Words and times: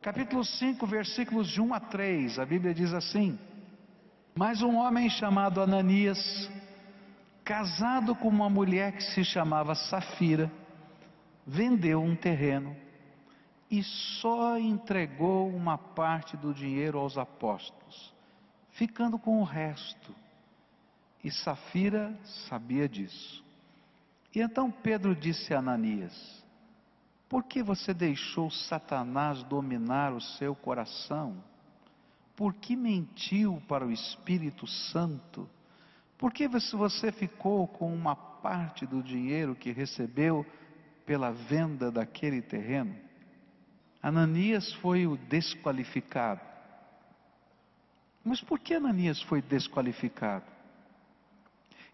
Capítulo 0.00 0.44
5, 0.44 0.86
versículos 0.86 1.48
de 1.48 1.60
1 1.60 1.74
a 1.74 1.80
3, 1.80 2.38
a 2.38 2.46
Bíblia 2.46 2.72
diz 2.72 2.94
assim: 2.94 3.36
Mas 4.32 4.62
um 4.62 4.76
homem 4.76 5.10
chamado 5.10 5.60
Ananias, 5.60 6.48
casado 7.44 8.14
com 8.14 8.28
uma 8.28 8.48
mulher 8.48 8.92
que 8.92 9.02
se 9.02 9.24
chamava 9.24 9.74
Safira, 9.74 10.50
vendeu 11.44 12.00
um 12.00 12.14
terreno 12.14 12.76
e 13.68 13.82
só 13.82 14.56
entregou 14.56 15.48
uma 15.48 15.76
parte 15.76 16.36
do 16.36 16.54
dinheiro 16.54 17.00
aos 17.00 17.18
apóstolos, 17.18 18.14
ficando 18.70 19.18
com 19.18 19.40
o 19.40 19.44
resto. 19.44 20.14
E 21.24 21.30
Safira 21.32 22.16
sabia 22.48 22.88
disso. 22.88 23.44
E 24.32 24.40
então 24.40 24.70
Pedro 24.70 25.16
disse 25.16 25.52
a 25.52 25.58
Ananias: 25.58 26.37
Por 27.28 27.44
que 27.44 27.62
você 27.62 27.92
deixou 27.92 28.50
Satanás 28.50 29.42
dominar 29.44 30.12
o 30.12 30.20
seu 30.20 30.54
coração? 30.54 31.36
Por 32.34 32.54
que 32.54 32.74
mentiu 32.74 33.62
para 33.68 33.86
o 33.86 33.90
Espírito 33.90 34.66
Santo? 34.66 35.48
Por 36.16 36.32
que 36.32 36.48
você 36.48 37.12
ficou 37.12 37.68
com 37.68 37.94
uma 37.94 38.16
parte 38.16 38.86
do 38.86 39.02
dinheiro 39.02 39.54
que 39.54 39.72
recebeu 39.72 40.46
pela 41.04 41.30
venda 41.30 41.90
daquele 41.90 42.40
terreno? 42.40 42.96
Ananias 44.02 44.72
foi 44.74 45.06
o 45.06 45.16
desqualificado. 45.16 46.40
Mas 48.24 48.40
por 48.40 48.58
que 48.58 48.74
Ananias 48.74 49.20
foi 49.22 49.42
desqualificado? 49.42 50.44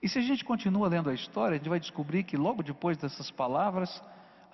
E 0.02 0.08
se 0.08 0.18
a 0.18 0.22
gente 0.22 0.44
continua 0.44 0.88
lendo 0.88 1.08
a 1.08 1.14
história, 1.14 1.54
a 1.54 1.58
gente 1.58 1.68
vai 1.68 1.80
descobrir 1.80 2.24
que 2.24 2.36
logo 2.36 2.62
depois 2.62 2.98
dessas 2.98 3.30
palavras, 3.30 4.02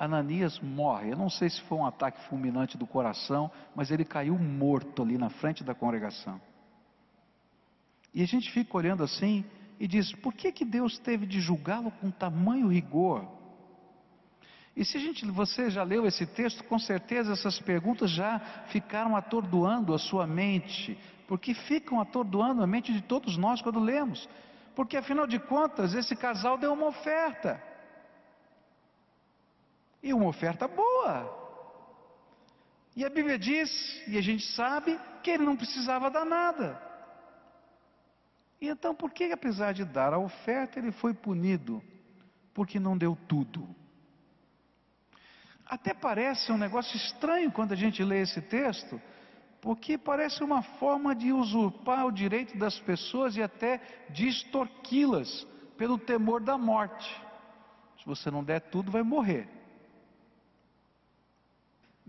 Ananias 0.00 0.58
morre. 0.60 1.12
Eu 1.12 1.16
não 1.18 1.28
sei 1.28 1.50
se 1.50 1.60
foi 1.62 1.76
um 1.76 1.84
ataque 1.84 2.18
fulminante 2.26 2.78
do 2.78 2.86
coração, 2.86 3.50
mas 3.76 3.90
ele 3.90 4.04
caiu 4.04 4.38
morto 4.38 5.02
ali 5.02 5.18
na 5.18 5.28
frente 5.28 5.62
da 5.62 5.74
congregação. 5.74 6.40
E 8.14 8.22
a 8.22 8.26
gente 8.26 8.50
fica 8.50 8.74
olhando 8.74 9.04
assim 9.04 9.44
e 9.78 9.86
diz: 9.86 10.10
por 10.12 10.32
que, 10.32 10.50
que 10.50 10.64
Deus 10.64 10.98
teve 10.98 11.26
de 11.26 11.38
julgá-lo 11.38 11.90
com 12.00 12.10
tamanho 12.10 12.68
rigor? 12.68 13.28
E 14.74 14.84
se 14.86 14.98
gente, 14.98 15.26
você 15.26 15.68
já 15.68 15.82
leu 15.82 16.06
esse 16.06 16.24
texto, 16.24 16.64
com 16.64 16.78
certeza 16.78 17.32
essas 17.32 17.58
perguntas 17.60 18.10
já 18.10 18.38
ficaram 18.68 19.14
atordoando 19.14 19.92
a 19.92 19.98
sua 19.98 20.26
mente, 20.26 20.96
porque 21.28 21.52
ficam 21.52 22.00
atordoando 22.00 22.62
a 22.62 22.66
mente 22.66 22.90
de 22.90 23.02
todos 23.02 23.36
nós 23.36 23.60
quando 23.60 23.78
lemos. 23.78 24.26
Porque 24.74 24.96
afinal 24.96 25.26
de 25.26 25.38
contas, 25.38 25.92
esse 25.92 26.16
casal 26.16 26.56
deu 26.56 26.72
uma 26.72 26.86
oferta. 26.86 27.69
E 30.02 30.12
uma 30.14 30.26
oferta 30.26 30.66
boa. 30.66 31.38
E 32.96 33.04
a 33.04 33.10
Bíblia 33.10 33.38
diz, 33.38 33.70
e 34.08 34.18
a 34.18 34.20
gente 34.20 34.44
sabe, 34.54 34.98
que 35.22 35.30
ele 35.30 35.44
não 35.44 35.56
precisava 35.56 36.10
dar 36.10 36.24
nada. 36.24 36.80
E 38.60 38.68
então, 38.68 38.94
por 38.94 39.10
que, 39.10 39.24
apesar 39.32 39.72
de 39.72 39.84
dar 39.84 40.12
a 40.12 40.18
oferta, 40.18 40.78
ele 40.78 40.92
foi 40.92 41.14
punido? 41.14 41.82
Porque 42.52 42.78
não 42.78 42.98
deu 42.98 43.16
tudo. 43.28 43.66
Até 45.64 45.94
parece 45.94 46.50
um 46.50 46.58
negócio 46.58 46.96
estranho 46.96 47.52
quando 47.52 47.72
a 47.72 47.76
gente 47.76 48.02
lê 48.02 48.20
esse 48.22 48.42
texto, 48.42 49.00
porque 49.62 49.96
parece 49.96 50.42
uma 50.42 50.62
forma 50.62 51.14
de 51.14 51.32
usurpar 51.32 52.06
o 52.06 52.12
direito 52.12 52.58
das 52.58 52.78
pessoas 52.80 53.36
e 53.36 53.42
até 53.42 53.80
de 54.10 54.26
extorquí-las 54.26 55.46
pelo 55.78 55.96
temor 55.96 56.40
da 56.40 56.58
morte. 56.58 57.08
Se 57.98 58.04
você 58.04 58.30
não 58.30 58.42
der 58.42 58.60
tudo, 58.62 58.90
vai 58.90 59.02
morrer. 59.02 59.59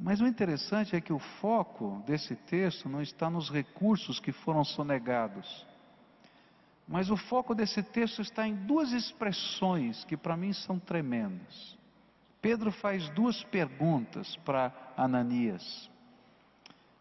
Mas 0.02 0.20
o 0.20 0.26
interessante 0.26 0.96
é 0.96 1.00
que 1.00 1.14
o 1.14 1.20
foco 1.20 2.04
desse 2.08 2.36
texto 2.36 2.90
não 2.90 3.04
está 3.04 3.30
nos 3.30 3.52
recursos 3.52 4.20
que 4.20 4.32
foram 4.32 4.64
sonegados. 4.64 5.64
Mas 6.88 7.12
o 7.12 7.16
foco 7.16 7.54
desse 7.54 7.84
texto 7.84 8.20
está 8.20 8.48
em 8.48 8.56
duas 8.56 8.92
expressões 8.94 10.04
que 10.06 10.18
para 10.18 10.36
mim 10.36 10.54
são 10.54 10.80
tremendas. 10.80 11.78
Pedro 12.42 12.72
faz 12.72 13.08
duas 13.10 13.44
perguntas 13.44 14.36
para 14.38 14.74
Ananias. 14.98 15.88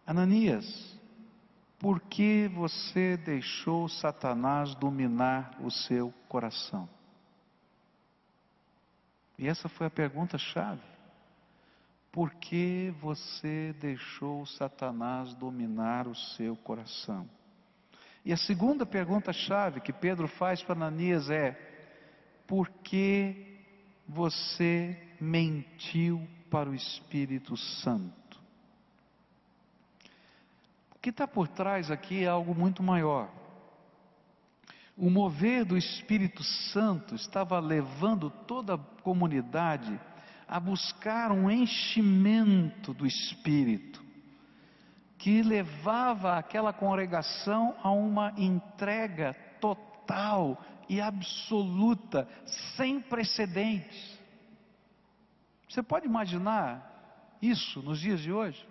Ananias, 0.06 1.00
por 1.78 2.00
que 2.02 2.48
você 2.48 3.16
deixou 3.16 3.88
Satanás 3.88 4.74
dominar 4.74 5.56
o 5.60 5.70
seu 5.70 6.12
coração? 6.28 6.86
E 9.38 9.48
essa 9.48 9.70
foi 9.70 9.86
a 9.86 9.90
pergunta-chave. 9.90 10.82
Por 12.12 12.34
que 12.34 12.92
você 13.00 13.74
deixou 13.78 14.44
Satanás 14.44 15.32
dominar 15.34 16.08
o 16.08 16.14
seu 16.14 16.56
coração? 16.56 17.28
E 18.24 18.32
a 18.32 18.36
segunda 18.36 18.84
pergunta-chave 18.84 19.80
que 19.80 19.92
Pedro 19.92 20.26
faz 20.26 20.62
para 20.62 20.74
Ananias 20.74 21.30
é: 21.30 21.52
por 22.46 22.68
que 22.68 23.58
você 24.08 24.98
mentiu 25.20 26.26
para 26.50 26.68
o 26.68 26.74
Espírito 26.74 27.56
Santo? 27.56 28.40
O 30.94 30.98
que 31.00 31.10
está 31.10 31.26
por 31.26 31.48
trás 31.48 31.90
aqui 31.90 32.24
é 32.24 32.28
algo 32.28 32.54
muito 32.54 32.82
maior. 32.82 33.30
O 34.98 35.08
mover 35.08 35.64
do 35.64 35.78
Espírito 35.78 36.42
Santo 36.42 37.14
estava 37.14 37.58
levando 37.58 38.28
toda 38.28 38.74
a 38.74 38.78
comunidade 39.02 39.98
a 40.50 40.58
buscar 40.58 41.30
um 41.30 41.48
enchimento 41.48 42.92
do 42.92 43.06
Espírito, 43.06 44.02
que 45.16 45.44
levava 45.44 46.36
aquela 46.36 46.72
congregação 46.72 47.76
a 47.80 47.92
uma 47.92 48.34
entrega 48.36 49.32
total 49.60 50.60
e 50.88 51.00
absoluta, 51.00 52.26
sem 52.76 53.00
precedentes. 53.00 54.18
Você 55.68 55.84
pode 55.84 56.06
imaginar 56.06 57.38
isso 57.40 57.80
nos 57.80 58.00
dias 58.00 58.18
de 58.18 58.32
hoje? 58.32 58.66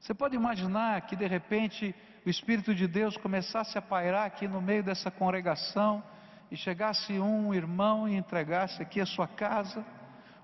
Você 0.00 0.14
pode 0.14 0.34
imaginar 0.34 1.02
que 1.02 1.14
de 1.14 1.26
repente 1.26 1.94
o 2.24 2.30
Espírito 2.30 2.74
de 2.74 2.88
Deus 2.88 3.18
começasse 3.18 3.76
a 3.76 3.82
pairar 3.82 4.24
aqui 4.24 4.48
no 4.48 4.62
meio 4.62 4.82
dessa 4.82 5.10
congregação 5.10 6.02
e 6.50 6.56
chegasse 6.56 7.12
um 7.18 7.52
irmão 7.52 8.08
e 8.08 8.16
entregasse 8.16 8.80
aqui 8.80 8.98
a 8.98 9.04
sua 9.04 9.28
casa, 9.28 9.84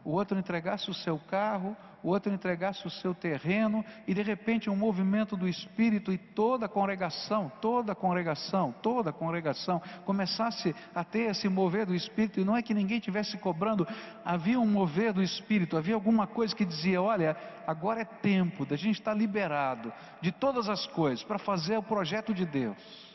o 0.05 0.11
outro 0.11 0.39
entregasse 0.39 0.91
o 0.91 0.95
seu 0.95 1.19
carro, 1.19 1.77
o 2.03 2.09
outro 2.09 2.33
entregasse 2.33 2.87
o 2.87 2.91
seu 2.91 3.15
terreno, 3.15 3.85
e 4.07 4.15
de 4.15 4.23
repente 4.23 4.71
um 4.71 4.77
movimento 4.77 5.37
do 5.37 5.47
Espírito 5.47 6.13
e 6.13 6.19
toda 6.19 6.67
a 6.67 6.69
congregação, 6.69 7.53
toda 7.61 7.93
a 7.93 7.95
congregação, 7.95 8.75
toda 8.83 9.11
a 9.11 9.13
congregação 9.13 9.83
começasse 10.05 10.75
a 10.95 11.05
ter 11.05 11.31
esse 11.31 11.49
mover 11.49 11.87
do 11.87 11.95
Espírito, 11.95 12.41
e 12.41 12.45
não 12.45 12.57
é 12.57 12.63
que 12.63 12.75
ninguém 12.75 13.01
tivesse 13.01 13.37
cobrando, 13.37 13.87
havia 14.25 14.59
um 14.59 14.67
mover 14.67 15.13
do 15.13 15.23
Espírito, 15.23 15.77
havia 15.77 15.95
alguma 15.95 16.27
coisa 16.27 16.55
que 16.55 16.65
dizia: 16.65 17.03
olha, 17.03 17.37
agora 17.67 18.01
é 18.01 18.05
tempo 18.05 18.65
da 18.65 18.77
gente 18.77 18.99
estar 18.99 19.15
liberado 19.15 19.93
de 20.21 20.33
todas 20.33 20.69
as 20.69 20.87
coisas 20.87 21.23
para 21.23 21.39
fazer 21.39 21.77
o 21.77 21.83
projeto 21.83 22.33
de 22.33 22.47
Deus. 22.47 23.11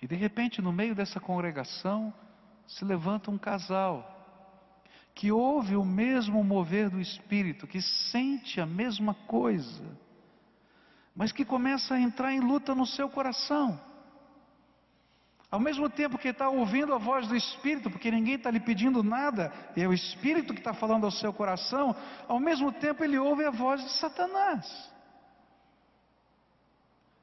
E 0.00 0.06
de 0.06 0.14
repente, 0.14 0.62
no 0.62 0.72
meio 0.72 0.94
dessa 0.94 1.18
congregação, 1.18 2.12
se 2.66 2.84
levanta 2.84 3.30
um 3.30 3.38
casal 3.38 4.12
que 5.14 5.32
ouve 5.32 5.76
o 5.76 5.84
mesmo 5.84 6.44
mover 6.44 6.90
do 6.90 7.00
Espírito, 7.00 7.66
que 7.66 7.80
sente 7.80 8.60
a 8.60 8.66
mesma 8.66 9.14
coisa, 9.26 9.82
mas 11.14 11.32
que 11.32 11.42
começa 11.42 11.94
a 11.94 12.00
entrar 12.00 12.34
em 12.34 12.40
luta 12.40 12.74
no 12.74 12.84
seu 12.84 13.08
coração. 13.08 13.80
Ao 15.50 15.58
mesmo 15.58 15.88
tempo 15.88 16.18
que 16.18 16.28
está 16.28 16.50
ouvindo 16.50 16.92
a 16.92 16.98
voz 16.98 17.26
do 17.28 17.34
Espírito, 17.34 17.90
porque 17.90 18.10
ninguém 18.10 18.34
está 18.34 18.50
lhe 18.50 18.60
pedindo 18.60 19.02
nada, 19.02 19.50
é 19.74 19.88
o 19.88 19.92
Espírito 19.94 20.52
que 20.52 20.60
está 20.60 20.74
falando 20.74 21.04
ao 21.04 21.10
seu 21.10 21.32
coração, 21.32 21.96
ao 22.28 22.38
mesmo 22.38 22.70
tempo 22.70 23.02
ele 23.02 23.16
ouve 23.16 23.44
a 23.46 23.50
voz 23.50 23.82
de 23.82 23.92
Satanás. 23.92 24.66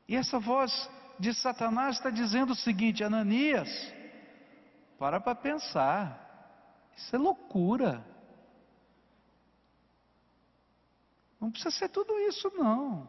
E 0.07 0.16
essa 0.16 0.39
voz 0.39 0.89
de 1.19 1.31
Satanás 1.31 1.98
está 1.98 2.10
dizendo 2.10 2.54
o 2.54 2.56
seguinte: 2.56 3.04
Ananias, 3.04 3.69
para 4.98 5.19
para 5.19 5.36
pensar. 5.36 6.19
Isso 6.95 7.16
é 7.16 7.19
loucura. 7.19 8.06
Não 11.40 11.51
precisa 11.51 11.72
ser 11.72 11.90
tudo 11.90 12.18
isso, 12.19 12.51
não. 12.56 13.07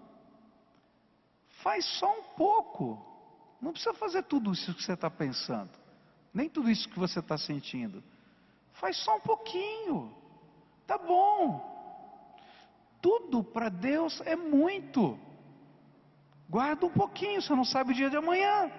Faz 1.62 1.84
só 1.84 2.18
um 2.18 2.22
pouco. 2.36 3.14
Não 3.60 3.72
precisa 3.72 3.94
fazer 3.94 4.24
tudo 4.24 4.52
isso 4.52 4.74
que 4.74 4.82
você 4.82 4.92
está 4.92 5.10
pensando, 5.10 5.70
nem 6.34 6.50
tudo 6.50 6.70
isso 6.70 6.88
que 6.88 6.98
você 6.98 7.20
está 7.20 7.38
sentindo. 7.38 8.02
Faz 8.74 8.96
só 8.98 9.16
um 9.16 9.20
pouquinho. 9.20 10.14
Tá 10.86 10.98
bom. 10.98 11.72
Tudo 13.00 13.42
para 13.42 13.68
Deus 13.68 14.20
é 14.22 14.36
muito. 14.36 15.18
Guarda 16.48 16.84
um 16.86 16.90
pouquinho, 16.90 17.40
você 17.40 17.54
não 17.54 17.64
sabe 17.64 17.92
o 17.92 17.94
dia 17.94 18.10
de 18.10 18.16
amanhã. 18.16 18.70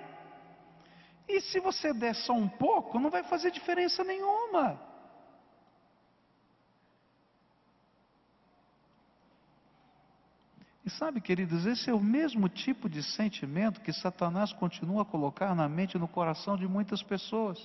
E 1.28 1.42
se 1.42 1.60
você 1.60 1.94
der 1.94 2.14
só 2.16 2.34
um 2.34 2.48
pouco, 2.48 3.00
não 3.00 3.10
vai 3.10 3.24
fazer 3.24 3.52
diferença 3.52 4.04
nenhuma. 4.04 4.80
E 10.86 10.90
sabe, 10.92 11.20
queridos, 11.20 11.66
esse 11.66 11.90
é 11.90 11.94
o 11.94 12.00
mesmo 12.00 12.48
tipo 12.48 12.88
de 12.88 13.02
sentimento 13.02 13.82
que 13.82 13.92
Satanás 13.92 14.54
continua 14.54 15.02
a 15.02 15.06
colocar 15.06 15.56
na 15.56 15.68
mente 15.68 15.96
e 15.96 16.00
no 16.00 16.08
coração 16.08 16.56
de 16.56 16.68
muitas 16.68 17.02
pessoas. 17.02 17.60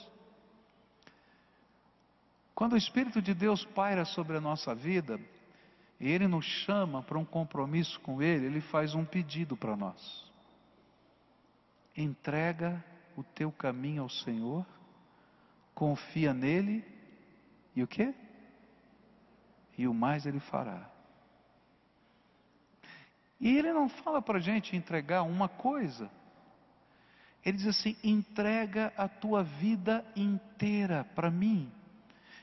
Quando 2.54 2.72
o 2.72 2.78
Espírito 2.78 3.20
de 3.20 3.34
Deus 3.34 3.62
paira 3.64 4.06
sobre 4.06 4.38
a 4.38 4.40
nossa 4.40 4.74
vida, 4.74 5.20
e 6.00 6.08
Ele 6.08 6.26
nos 6.26 6.46
chama 6.46 7.02
para 7.02 7.18
um 7.18 7.24
compromisso 7.24 8.00
com 8.00 8.22
Ele, 8.22 8.46
Ele 8.46 8.62
faz 8.62 8.94
um 8.94 9.04
pedido 9.04 9.54
para 9.54 9.76
nós: 9.76 10.24
entrega 11.94 12.82
o 13.20 13.24
teu 13.34 13.52
caminho 13.52 14.02
ao 14.02 14.08
Senhor, 14.08 14.66
confia 15.74 16.32
nele, 16.34 16.84
e 17.74 17.82
o 17.82 17.86
que? 17.86 18.14
E 19.78 19.86
o 19.86 19.94
mais 19.94 20.26
Ele 20.26 20.40
fará. 20.40 20.90
E 23.40 23.56
ele 23.56 23.72
não 23.72 23.88
fala 23.88 24.20
para 24.20 24.36
a 24.36 24.40
gente 24.40 24.76
entregar 24.76 25.22
uma 25.22 25.48
coisa. 25.48 26.10
Ele 27.44 27.56
diz 27.56 27.68
assim: 27.68 27.96
entrega 28.04 28.92
a 28.96 29.08
tua 29.08 29.42
vida 29.42 30.04
inteira 30.14 31.04
para 31.14 31.30
mim. 31.30 31.72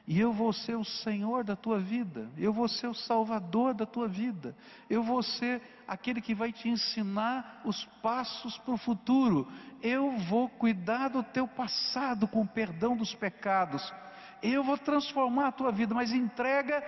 E 0.07 0.17
eu 0.21 0.31
vou 0.31 0.53
ser 0.53 0.75
o 0.77 0.85
Senhor 0.85 1.43
da 1.43 1.53
tua 1.53 1.79
vida, 1.79 2.29
eu 2.37 2.53
vou 2.53 2.69
ser 2.69 2.87
o 2.87 2.93
Salvador 2.93 3.73
da 3.73 3.85
tua 3.85 4.07
vida, 4.07 4.55
eu 4.89 5.03
vou 5.03 5.21
ser 5.21 5.61
aquele 5.85 6.21
que 6.21 6.33
vai 6.33 6.53
te 6.53 6.69
ensinar 6.69 7.61
os 7.65 7.83
passos 8.01 8.57
para 8.59 8.73
o 8.73 8.77
futuro, 8.77 9.45
eu 9.83 10.17
vou 10.19 10.47
cuidar 10.47 11.09
do 11.09 11.21
teu 11.21 11.45
passado 11.45 12.25
com 12.25 12.41
o 12.43 12.47
perdão 12.47 12.95
dos 12.95 13.13
pecados, 13.13 13.93
eu 14.41 14.63
vou 14.63 14.77
transformar 14.77 15.47
a 15.47 15.51
tua 15.51 15.73
vida, 15.73 15.93
mas 15.93 16.13
entrega 16.13 16.81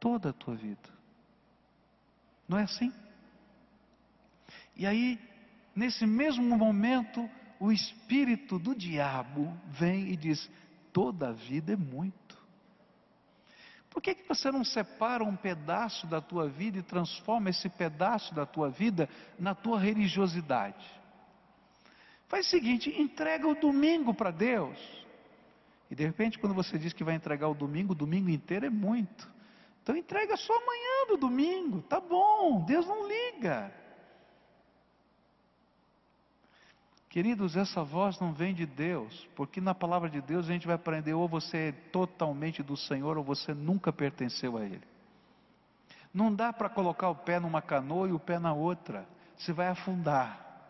toda 0.00 0.30
a 0.30 0.32
tua 0.32 0.56
vida. 0.56 0.90
Não 2.48 2.58
é 2.58 2.64
assim? 2.64 2.92
E 4.74 4.84
aí, 4.84 5.20
nesse 5.74 6.04
mesmo 6.04 6.56
momento, 6.56 7.30
o 7.60 7.70
espírito 7.70 8.58
do 8.58 8.74
diabo 8.74 9.56
vem 9.68 10.08
e 10.08 10.16
diz: 10.16 10.50
toda 10.96 11.28
a 11.28 11.32
vida 11.32 11.74
é 11.74 11.76
muito. 11.76 12.34
Por 13.90 14.00
que, 14.00 14.14
que 14.14 14.26
você 14.26 14.50
não 14.50 14.64
separa 14.64 15.22
um 15.22 15.36
pedaço 15.36 16.06
da 16.06 16.22
tua 16.22 16.48
vida 16.48 16.78
e 16.78 16.82
transforma 16.82 17.50
esse 17.50 17.68
pedaço 17.68 18.34
da 18.34 18.46
tua 18.46 18.70
vida 18.70 19.06
na 19.38 19.54
tua 19.54 19.78
religiosidade? 19.78 20.90
Faz 22.28 22.46
o 22.46 22.50
seguinte: 22.50 22.88
entrega 22.98 23.46
o 23.46 23.54
domingo 23.54 24.14
para 24.14 24.30
Deus. 24.30 24.78
E 25.90 25.94
de 25.94 26.02
repente, 26.02 26.38
quando 26.38 26.54
você 26.54 26.78
diz 26.78 26.94
que 26.94 27.04
vai 27.04 27.14
entregar 27.14 27.48
o 27.48 27.54
domingo, 27.54 27.92
o 27.92 27.96
domingo 27.96 28.30
inteiro 28.30 28.64
é 28.64 28.70
muito. 28.70 29.30
Então 29.82 29.94
entrega 29.94 30.34
só 30.38 30.54
amanhã 30.54 31.08
do 31.10 31.18
domingo, 31.18 31.82
tá 31.82 32.00
bom, 32.00 32.64
Deus 32.64 32.86
não 32.86 33.06
liga. 33.06 33.70
Queridos, 37.16 37.56
essa 37.56 37.82
voz 37.82 38.20
não 38.20 38.34
vem 38.34 38.52
de 38.52 38.66
Deus, 38.66 39.26
porque 39.34 39.58
na 39.58 39.74
palavra 39.74 40.10
de 40.10 40.20
Deus 40.20 40.46
a 40.46 40.52
gente 40.52 40.66
vai 40.66 40.76
aprender 40.76 41.14
ou 41.14 41.26
você 41.26 41.56
é 41.56 41.72
totalmente 41.90 42.62
do 42.62 42.76
Senhor 42.76 43.16
ou 43.16 43.24
você 43.24 43.54
nunca 43.54 43.90
pertenceu 43.90 44.58
a 44.58 44.62
Ele. 44.62 44.82
Não 46.12 46.30
dá 46.30 46.52
para 46.52 46.68
colocar 46.68 47.08
o 47.08 47.14
pé 47.14 47.40
numa 47.40 47.62
canoa 47.62 48.06
e 48.06 48.12
o 48.12 48.18
pé 48.18 48.38
na 48.38 48.52
outra, 48.52 49.08
você 49.34 49.50
vai 49.50 49.68
afundar. 49.68 50.68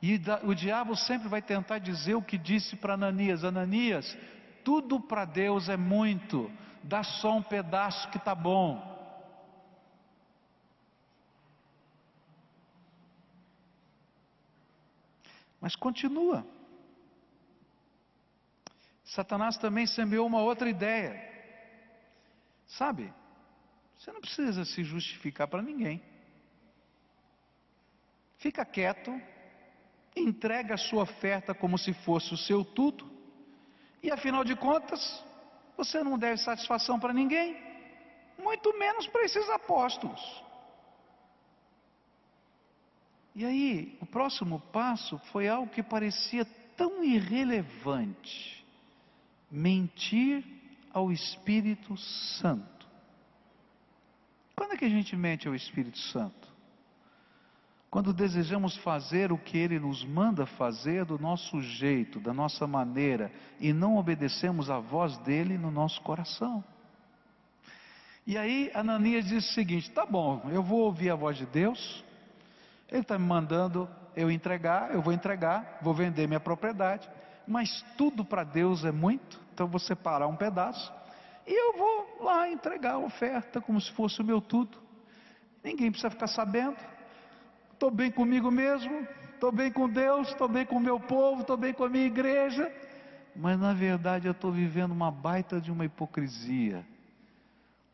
E 0.00 0.22
o 0.44 0.54
diabo 0.54 0.94
sempre 0.94 1.26
vai 1.26 1.42
tentar 1.42 1.78
dizer 1.78 2.14
o 2.14 2.22
que 2.22 2.38
disse 2.38 2.76
para 2.76 2.94
Ananias: 2.94 3.42
Ananias, 3.42 4.16
tudo 4.64 5.00
para 5.00 5.24
Deus 5.24 5.68
é 5.68 5.76
muito, 5.76 6.48
dá 6.80 7.02
só 7.02 7.38
um 7.38 7.42
pedaço 7.42 8.08
que 8.10 8.18
está 8.18 8.36
bom. 8.36 8.97
Mas 15.60 15.74
continua. 15.74 16.46
Satanás 19.04 19.56
também 19.56 19.86
semeou 19.86 20.26
uma 20.26 20.42
outra 20.42 20.68
ideia. 20.68 21.26
Sabe, 22.66 23.12
você 23.96 24.12
não 24.12 24.20
precisa 24.20 24.64
se 24.64 24.84
justificar 24.84 25.48
para 25.48 25.62
ninguém. 25.62 26.02
Fica 28.36 28.64
quieto, 28.64 29.10
entrega 30.14 30.74
a 30.74 30.78
sua 30.78 31.02
oferta 31.02 31.54
como 31.54 31.78
se 31.78 31.92
fosse 31.92 32.32
o 32.32 32.36
seu 32.36 32.64
tudo, 32.64 33.10
e 34.02 34.10
afinal 34.10 34.44
de 34.44 34.54
contas, 34.54 35.24
você 35.76 36.02
não 36.04 36.18
deve 36.18 36.38
satisfação 36.38 37.00
para 37.00 37.12
ninguém, 37.12 37.56
muito 38.38 38.76
menos 38.78 39.06
para 39.08 39.24
esses 39.24 39.48
apóstolos. 39.50 40.47
E 43.38 43.44
aí, 43.44 43.96
o 44.00 44.06
próximo 44.06 44.58
passo 44.72 45.16
foi 45.30 45.46
algo 45.46 45.70
que 45.70 45.80
parecia 45.80 46.44
tão 46.76 47.04
irrelevante: 47.04 48.66
mentir 49.48 50.44
ao 50.92 51.12
Espírito 51.12 51.96
Santo. 51.96 52.88
Quando 54.56 54.72
é 54.72 54.76
que 54.76 54.84
a 54.84 54.88
gente 54.88 55.14
mente 55.14 55.46
ao 55.46 55.54
Espírito 55.54 55.98
Santo? 55.98 56.48
Quando 57.88 58.12
desejamos 58.12 58.76
fazer 58.78 59.30
o 59.30 59.38
que 59.38 59.56
ele 59.56 59.78
nos 59.78 60.04
manda 60.04 60.44
fazer 60.44 61.04
do 61.04 61.16
nosso 61.16 61.60
jeito, 61.62 62.18
da 62.18 62.34
nossa 62.34 62.66
maneira, 62.66 63.30
e 63.60 63.72
não 63.72 63.98
obedecemos 63.98 64.68
a 64.68 64.80
voz 64.80 65.16
dele 65.18 65.56
no 65.56 65.70
nosso 65.70 66.02
coração. 66.02 66.64
E 68.26 68.36
aí 68.36 68.68
Ananias 68.74 69.26
diz 69.26 69.48
o 69.48 69.54
seguinte: 69.54 69.92
tá 69.92 70.04
bom, 70.04 70.42
eu 70.50 70.60
vou 70.60 70.80
ouvir 70.80 71.10
a 71.10 71.14
voz 71.14 71.36
de 71.36 71.46
Deus, 71.46 72.04
ele 72.88 73.02
está 73.02 73.18
me 73.18 73.26
mandando 73.26 73.88
eu 74.16 74.30
entregar, 74.30 74.94
eu 74.94 75.02
vou 75.02 75.12
entregar, 75.12 75.78
vou 75.82 75.94
vender 75.94 76.26
minha 76.26 76.40
propriedade, 76.40 77.08
mas 77.46 77.84
tudo 77.96 78.24
para 78.24 78.44
Deus 78.44 78.84
é 78.84 78.92
muito, 78.92 79.40
então 79.52 79.66
eu 79.66 79.70
vou 79.70 79.80
separar 79.80 80.26
um 80.26 80.36
pedaço 80.36 80.92
e 81.46 81.52
eu 81.52 81.78
vou 81.78 82.24
lá 82.24 82.48
entregar 82.50 82.94
a 82.94 82.98
oferta 82.98 83.60
como 83.60 83.80
se 83.80 83.90
fosse 83.92 84.20
o 84.20 84.24
meu 84.24 84.40
tudo. 84.40 84.78
Ninguém 85.62 85.90
precisa 85.90 86.10
ficar 86.10 86.26
sabendo 86.26 86.76
estou 87.78 87.92
bem 87.92 88.10
comigo 88.10 88.50
mesmo, 88.50 89.06
estou 89.32 89.52
bem 89.52 89.70
com 89.70 89.88
Deus, 89.88 90.28
estou 90.28 90.48
bem 90.48 90.66
com 90.66 90.76
o 90.76 90.80
meu 90.80 90.98
povo, 90.98 91.42
estou 91.42 91.56
bem 91.56 91.72
com 91.72 91.84
a 91.84 91.88
minha 91.88 92.06
igreja, 92.06 92.70
mas 93.36 93.58
na 93.58 93.72
verdade 93.72 94.26
eu 94.26 94.32
estou 94.32 94.50
vivendo 94.50 94.90
uma 94.90 95.12
baita 95.12 95.60
de 95.60 95.70
uma 95.70 95.84
hipocrisia, 95.84 96.84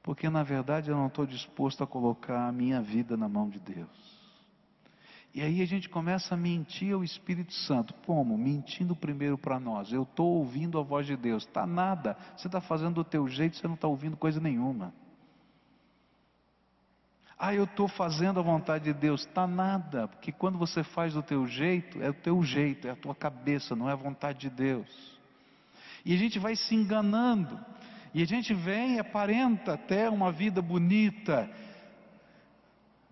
porque 0.02 0.30
na 0.30 0.42
verdade 0.42 0.90
eu 0.90 0.96
não 0.96 1.08
estou 1.08 1.26
disposto 1.26 1.84
a 1.84 1.86
colocar 1.86 2.48
a 2.48 2.52
minha 2.52 2.80
vida 2.80 3.14
na 3.14 3.28
mão 3.28 3.50
de 3.50 3.60
Deus. 3.60 4.13
E 5.34 5.42
aí 5.42 5.60
a 5.60 5.66
gente 5.66 5.88
começa 5.88 6.34
a 6.34 6.38
mentir 6.38 6.94
ao 6.94 7.02
Espírito 7.02 7.52
Santo. 7.52 7.92
Como? 8.06 8.38
Mentindo 8.38 8.94
primeiro 8.94 9.36
para 9.36 9.58
nós. 9.58 9.92
Eu 9.92 10.04
estou 10.04 10.34
ouvindo 10.34 10.78
a 10.78 10.82
voz 10.82 11.06
de 11.08 11.16
Deus. 11.16 11.44
Está 11.44 11.66
nada. 11.66 12.16
Você 12.36 12.46
está 12.46 12.60
fazendo 12.60 12.94
do 12.94 13.04
teu 13.04 13.26
jeito, 13.26 13.56
você 13.56 13.66
não 13.66 13.74
está 13.74 13.88
ouvindo 13.88 14.16
coisa 14.16 14.38
nenhuma. 14.40 14.94
Ah, 17.36 17.52
eu 17.52 17.64
estou 17.64 17.88
fazendo 17.88 18.38
a 18.38 18.42
vontade 18.44 18.84
de 18.84 18.92
Deus. 18.92 19.22
Está 19.22 19.44
nada, 19.44 20.06
porque 20.06 20.30
quando 20.30 20.56
você 20.56 20.84
faz 20.84 21.14
do 21.14 21.22
teu 21.22 21.46
jeito, 21.48 22.00
é 22.00 22.10
o 22.10 22.14
teu 22.14 22.40
jeito, 22.44 22.86
é 22.86 22.92
a 22.92 22.96
tua 22.96 23.14
cabeça, 23.14 23.74
não 23.74 23.90
é 23.90 23.92
a 23.92 23.96
vontade 23.96 24.38
de 24.38 24.50
Deus. 24.50 24.88
E 26.04 26.14
a 26.14 26.16
gente 26.16 26.38
vai 26.38 26.54
se 26.54 26.74
enganando, 26.74 27.58
e 28.14 28.22
a 28.22 28.26
gente 28.26 28.54
vem 28.54 28.96
e 28.96 28.98
aparenta 29.00 29.74
até 29.74 30.08
uma 30.08 30.30
vida 30.30 30.62
bonita, 30.62 31.50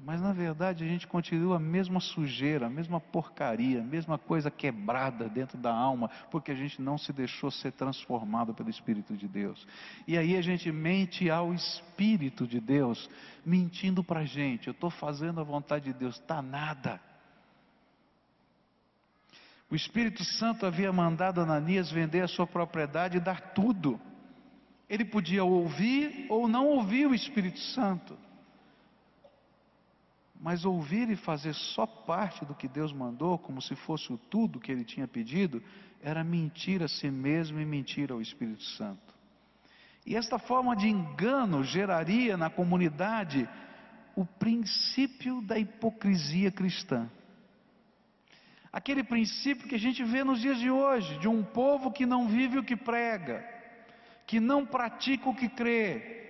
mas 0.05 0.21
na 0.21 0.33
verdade 0.33 0.85
a 0.85 0.89
gente 0.89 1.07
continua 1.07 1.57
a 1.57 1.61
mesma 1.61 2.01
sujeira, 2.01 2.67
a 2.67 2.71
mesma 2.71 3.01
porcaria, 3.01 3.81
a 3.81 3.85
mesma 3.85 4.19
coisa 4.19 4.51
quebrada 4.51 5.29
dentro 5.29 5.57
da 5.57 5.73
alma, 5.73 6.11
porque 6.29 6.51
a 6.51 6.55
gente 6.57 6.83
não 6.83 6.99
se 6.99 7.13
deixou 7.13 7.53
ser 7.53 7.71
transformado 7.73 8.53
pelo 8.53 8.69
Espírito 8.69 9.17
de 9.17 9.29
Deus. 9.29 9.65
E 10.07 10.19
aí 10.19 10.37
a 10.37 10.43
gente 10.43 10.73
mente 10.73 11.31
ao 11.31 11.55
Espírito 11.55 12.49
de 12.49 12.61
Deus, 12.61 13.09
mentindo 13.47 14.03
para 14.03 14.21
a 14.21 14.25
gente: 14.25 14.67
eu 14.67 14.73
estou 14.73 14.91
fazendo 14.91 15.41
a 15.41 15.45
vontade 15.45 15.85
de 15.85 15.93
Deus, 15.93 16.19
está 16.19 16.43
nada. 16.43 17.01
O 19.71 19.77
Espírito 19.77 20.25
Santo 20.25 20.67
havia 20.67 20.93
mandado 20.93 21.41
Ananias 21.41 21.91
vender 21.91 22.23
a 22.23 22.29
sua 22.29 22.47
propriedade 22.47 23.19
e 23.19 23.21
dar 23.21 23.41
tudo. 23.55 24.01
Ele 24.89 25.05
podia 25.05 25.45
ouvir 25.45 26.27
ou 26.29 26.49
não 26.49 26.67
ouvir 26.67 27.07
o 27.07 27.15
Espírito 27.15 27.59
Santo. 27.59 28.19
Mas 30.43 30.65
ouvir 30.65 31.09
e 31.09 31.15
fazer 31.15 31.55
só 31.55 31.87
parte 31.87 32.45
do 32.45 32.53
que 32.53 32.67
Deus 32.67 32.93
mandou, 32.93 33.39
como 33.39 33.63
se 33.63 33.77
fosse 33.77 34.13
o 34.13 34.19
tudo 34.19 34.59
que 34.59 34.73
ele 34.73 34.85
tinha 34.85 35.07
pedido, 35.07 35.63
era 36.03 36.25
mentir 36.25 36.83
a 36.83 36.89
si 36.89 37.09
mesmo 37.09 37.61
e 37.61 37.65
mentir 37.65 38.11
ao 38.11 38.21
Espírito 38.21 38.65
Santo. 38.65 39.15
E 40.05 40.17
esta 40.17 40.41
forma 40.41 40.75
de 40.75 40.89
engano 40.89 41.63
geraria 41.63 42.37
na 42.37 42.51
comunidade 42.51 43.49
o 44.17 44.25
princípio 44.25 45.41
da 45.43 45.57
hipocrisia 45.57 46.51
cristã. 46.51 47.09
Aquele 48.73 49.05
princípio 49.05 49.69
que 49.69 49.77
a 49.77 49.79
gente 49.79 50.03
vê 50.03 50.25
nos 50.25 50.41
dias 50.41 50.59
de 50.59 50.69
hoje, 50.69 51.21
de 51.21 51.29
um 51.29 51.45
povo 51.45 51.93
que 51.93 52.05
não 52.05 52.27
vive 52.27 52.59
o 52.59 52.65
que 52.65 52.75
prega, 52.75 53.49
que 54.27 54.41
não 54.41 54.67
pratica 54.67 55.29
o 55.29 55.37
que 55.37 55.49
crê, 55.49 56.22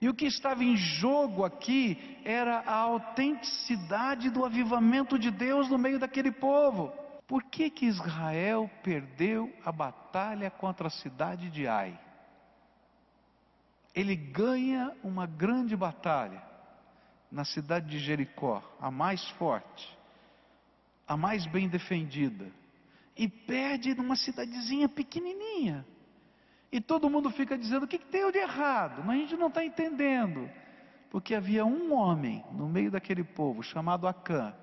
E 0.00 0.08
o 0.08 0.14
que 0.14 0.26
estava 0.26 0.62
em 0.62 0.76
jogo 0.76 1.44
aqui 1.44 2.18
era 2.24 2.60
a 2.60 2.74
autenticidade 2.74 4.30
do 4.30 4.44
avivamento 4.44 5.18
de 5.18 5.30
Deus 5.30 5.68
no 5.68 5.76
meio 5.76 5.98
daquele 5.98 6.30
povo. 6.30 6.92
Por 7.26 7.42
que 7.42 7.68
que 7.68 7.86
Israel 7.86 8.70
perdeu 8.82 9.52
a 9.64 9.72
batalha 9.72 10.50
contra 10.50 10.86
a 10.86 10.90
cidade 10.90 11.50
de 11.50 11.66
Ai? 11.66 11.98
Ele 13.94 14.14
ganha 14.14 14.96
uma 15.02 15.26
grande 15.26 15.76
batalha 15.76 16.42
na 17.30 17.44
cidade 17.44 17.86
de 17.90 17.98
Jericó, 17.98 18.62
a 18.80 18.90
mais 18.90 19.28
forte, 19.32 19.98
a 21.06 21.16
mais 21.16 21.44
bem 21.46 21.68
defendida, 21.68 22.50
e 23.16 23.28
perde 23.28 23.94
numa 23.94 24.16
cidadezinha 24.16 24.88
pequenininha. 24.88 25.84
E 26.70 26.80
todo 26.80 27.08
mundo 27.08 27.30
fica 27.30 27.56
dizendo: 27.56 27.84
o 27.84 27.88
que, 27.88 27.98
que 27.98 28.10
deu 28.10 28.30
de 28.30 28.38
errado? 28.38 29.02
Mas 29.04 29.16
a 29.16 29.20
gente 29.20 29.36
não 29.36 29.48
está 29.48 29.64
entendendo. 29.64 30.48
Porque 31.10 31.34
havia 31.34 31.64
um 31.64 31.94
homem 31.94 32.44
no 32.52 32.68
meio 32.68 32.90
daquele 32.90 33.24
povo, 33.24 33.62
chamado 33.62 34.06
Acã, 34.06 34.54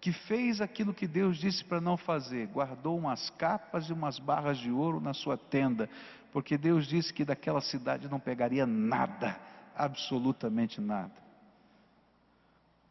que 0.00 0.12
fez 0.12 0.60
aquilo 0.60 0.94
que 0.94 1.06
Deus 1.06 1.36
disse 1.36 1.64
para 1.64 1.80
não 1.80 1.96
fazer: 1.96 2.46
guardou 2.46 2.96
umas 2.96 3.28
capas 3.30 3.88
e 3.88 3.92
umas 3.92 4.18
barras 4.18 4.58
de 4.58 4.70
ouro 4.70 5.00
na 5.00 5.12
sua 5.12 5.36
tenda, 5.36 5.90
porque 6.32 6.56
Deus 6.56 6.86
disse 6.86 7.12
que 7.12 7.24
daquela 7.24 7.60
cidade 7.60 8.08
não 8.08 8.20
pegaria 8.20 8.64
nada, 8.66 9.38
absolutamente 9.74 10.80
nada. 10.80 11.12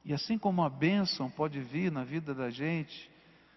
E 0.04 0.14
assim 0.14 0.38
como 0.38 0.64
a 0.64 0.70
bênção 0.70 1.30
pode 1.30 1.60
vir 1.62 1.92
na 1.92 2.04
vida 2.04 2.34
da 2.34 2.50
gente, 2.50 3.10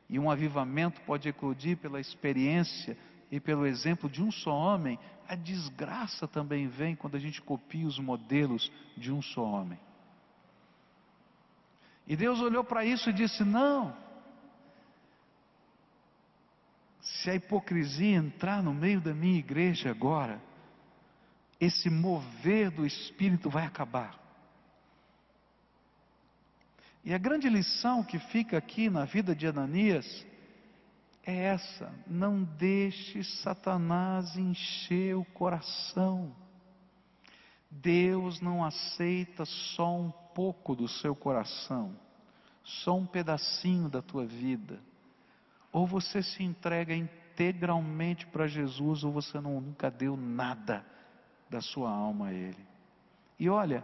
e 0.09 0.19
um 0.19 0.31
avivamento 0.31 1.01
pode 1.03 1.29
eclodir 1.29 1.77
pela 1.79 2.01
experiência 2.01 2.97
e 3.33 3.41
pelo 3.41 3.67
exemplo 3.67 4.11
de 4.11 4.23
um 4.23 4.31
só 4.31 4.55
homem, 4.55 4.99
a 5.27 5.35
desgraça 5.35 6.29
também 6.29 6.69
vem 6.69 6.95
quando 6.95 7.17
a 7.17 7.19
gente 7.19 7.41
copia 7.41 7.87
os 7.87 7.99
modelos 7.99 8.71
de 8.95 9.11
um 9.11 9.23
só 9.23 9.43
homem. 9.43 9.81
E 12.07 12.15
Deus 12.15 12.41
olhou 12.43 12.63
para 12.63 12.85
isso 12.85 13.09
e 13.09 13.13
disse: 13.13 13.43
Não, 13.43 13.97
se 17.01 17.31
a 17.31 17.35
hipocrisia 17.35 18.17
entrar 18.17 18.63
no 18.63 18.75
meio 18.75 19.01
da 19.01 19.15
minha 19.15 19.39
igreja 19.39 19.91
agora, 19.91 20.39
esse 21.59 21.89
mover 21.89 22.71
do 22.71 22.85
Espírito 22.85 23.49
vai 23.49 23.65
acabar. 23.65 24.21
E 27.03 27.15
a 27.15 27.19
grande 27.19 27.49
lição 27.49 28.05
que 28.05 28.19
fica 28.19 28.59
aqui 28.59 28.91
na 28.91 29.07
vida 29.07 29.35
de 29.35 29.47
Ananias 29.47 30.27
é 31.25 31.35
essa: 31.45 31.93
não 32.07 32.43
deixe 32.43 33.23
Satanás 33.23 34.37
encher 34.37 35.17
o 35.17 35.25
coração. 35.25 36.35
Deus 37.71 38.41
não 38.41 38.65
aceita 38.65 39.45
só 39.45 39.97
um 39.97 40.11
pouco 40.35 40.75
do 40.75 40.87
seu 40.87 41.15
coração, 41.15 41.97
só 42.63 42.97
um 42.97 43.07
pedacinho 43.07 43.89
da 43.89 44.03
tua 44.03 44.27
vida. 44.27 44.79
Ou 45.73 45.87
você 45.87 46.23
se 46.23 46.43
entrega 46.43 46.95
integralmente 46.95 48.27
para 48.27 48.47
Jesus, 48.47 49.03
ou 49.03 49.11
você 49.11 49.41
não, 49.41 49.59
nunca 49.59 49.91
deu 49.91 50.17
nada 50.19 50.85
da 51.49 51.63
sua 51.63 51.91
alma 51.91 52.27
a 52.27 52.33
Ele. 52.33 52.67
E 53.39 53.49
olha, 53.49 53.83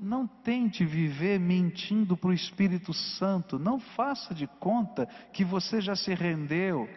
não 0.00 0.26
tente 0.26 0.84
viver 0.84 1.38
mentindo 1.40 2.16
para 2.16 2.30
o 2.30 2.32
Espírito 2.32 2.92
Santo, 2.92 3.58
não 3.58 3.80
faça 3.80 4.34
de 4.34 4.46
conta 4.46 5.06
que 5.32 5.44
você 5.44 5.80
já 5.80 5.96
se 5.96 6.14
rendeu 6.14 6.88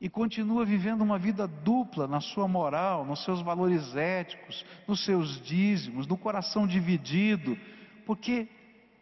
e 0.00 0.08
continua 0.08 0.64
vivendo 0.64 1.00
uma 1.00 1.18
vida 1.18 1.46
dupla 1.46 2.06
na 2.06 2.20
sua 2.20 2.46
moral, 2.46 3.04
nos 3.04 3.24
seus 3.24 3.40
valores 3.40 3.96
éticos, 3.96 4.64
nos 4.86 5.04
seus 5.04 5.40
dízimos, 5.40 6.06
no 6.06 6.18
coração 6.18 6.66
dividido, 6.66 7.56
porque 8.04 8.48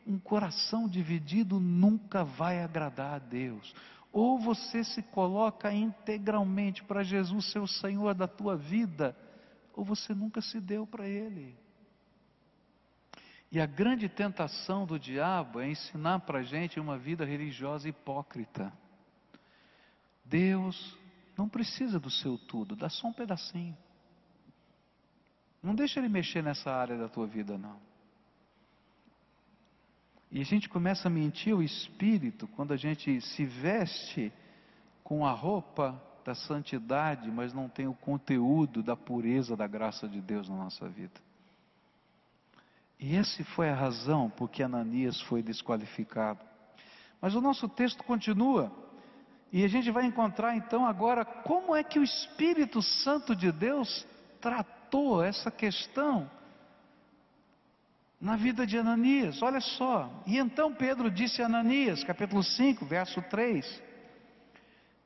um 0.07 0.19
coração 0.19 0.89
dividido 0.89 1.59
nunca 1.59 2.25
vai 2.25 2.63
agradar 2.63 3.15
a 3.15 3.19
Deus. 3.19 3.75
Ou 4.13 4.39
você 4.39 4.85
se 4.85 5.03
coloca 5.03 5.73
integralmente 5.73 6.85
para 6.85 7.03
Jesus, 7.03 7.51
seu 7.51 7.67
Senhor 7.67 8.15
da 8.15 8.29
tua 8.29 8.57
vida, 8.57 9.17
ou 9.75 9.85
você 9.85 10.15
nunca 10.15 10.41
se 10.41 10.61
deu 10.61 10.87
para 10.87 11.09
Ele. 11.09 11.57
E 13.55 13.61
a 13.61 13.67
grande 13.67 14.09
tentação 14.09 14.85
do 14.85 14.99
diabo 14.99 15.61
é 15.61 15.71
ensinar 15.71 16.19
para 16.23 16.41
a 16.41 16.43
gente 16.43 16.81
uma 16.81 16.99
vida 16.99 17.25
religiosa 17.25 17.89
hipócrita. 17.89 18.73
Deus 20.25 20.99
não 21.39 21.49
precisa 21.49 22.01
do 22.01 22.11
seu 22.11 22.37
tudo, 22.37 22.75
dá 22.75 22.89
só 22.89 23.07
um 23.07 23.13
pedacinho. 23.13 23.77
Não 25.63 25.73
deixa 25.73 26.01
ele 26.01 26.09
mexer 26.09 26.43
nessa 26.43 26.69
área 26.69 26.99
da 26.99 27.09
tua 27.09 27.29
vida, 27.29 27.57
não. 27.57 27.79
E 30.33 30.41
a 30.41 30.45
gente 30.45 30.69
começa 30.69 31.07
a 31.07 31.11
mentir 31.11 31.55
o 31.55 31.63
espírito 31.63 32.49
quando 32.49 32.73
a 32.73 32.77
gente 32.77 33.21
se 33.21 33.45
veste 33.45 34.33
com 35.05 35.25
a 35.25 35.31
roupa 35.31 36.03
da 36.25 36.35
santidade, 36.35 37.31
mas 37.31 37.55
não 37.55 37.69
tem 37.69 37.87
o 37.87 37.95
conteúdo 37.95 38.83
da 38.83 38.97
pureza 38.97 39.57
da 39.57 39.69
graça 39.69 40.09
de 40.09 40.21
Deus 40.21 40.49
na 40.49 40.57
nossa 40.57 40.89
vida. 40.89 41.23
E 43.07 43.17
essa 43.17 43.45
foi 43.45 43.69
a 43.69 43.75
razão 43.75 44.31
por 44.31 44.49
que 44.49 44.63
Ananias 44.63 45.21
foi 45.21 45.43
desqualificado. 45.43 46.41
Mas 47.21 47.35
o 47.35 47.41
nosso 47.43 47.69
texto 47.69 48.03
continua. 48.03 48.73
E 49.53 49.63
a 49.63 49.69
gente 49.69 49.91
vai 49.91 50.07
encontrar 50.07 50.57
então 50.57 50.87
agora 50.87 51.23
como 51.23 51.77
é 51.77 51.85
que 51.85 51.99
o 51.99 52.03
Espírito 52.03 52.81
Santo 52.81 53.37
de 53.37 53.53
Deus 53.53 54.07
tratou 54.41 55.23
essa 55.23 55.51
questão 55.51 56.31
na 58.19 58.37
vida 58.37 58.67
de 58.67 58.79
Ananias. 58.79 59.43
Olha 59.43 59.61
só. 59.61 60.11
E 60.27 60.39
então 60.39 60.73
Pedro 60.73 61.11
disse 61.11 61.43
a 61.43 61.47
Ananias, 61.47 62.03
capítulo 62.05 62.43
5, 62.43 62.87
verso 62.87 63.21
3: 63.21 63.83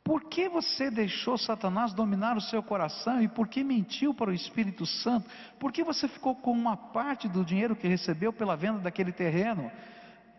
por 0.09 0.25
que 0.25 0.49
você 0.49 0.91
deixou 0.91 1.37
Satanás 1.37 1.93
dominar 1.93 2.35
o 2.35 2.41
seu 2.41 2.63
coração 2.63 3.21
e 3.21 3.29
por 3.29 3.47
que 3.47 3.63
mentiu 3.63 4.15
para 4.15 4.31
o 4.31 4.33
Espírito 4.33 4.87
Santo? 4.87 5.29
Por 5.61 5.71
que 5.71 5.85
você 5.85 6.09
ficou 6.09 6.35
com 6.35 6.51
uma 6.51 6.79
parte 6.79 7.29
do 7.29 7.45
dinheiro 7.45 7.77
que 7.77 7.87
recebeu 7.87 8.33
pela 8.33 8.57
venda 8.57 8.79
daquele 8.79 9.13
terreno? 9.13 9.71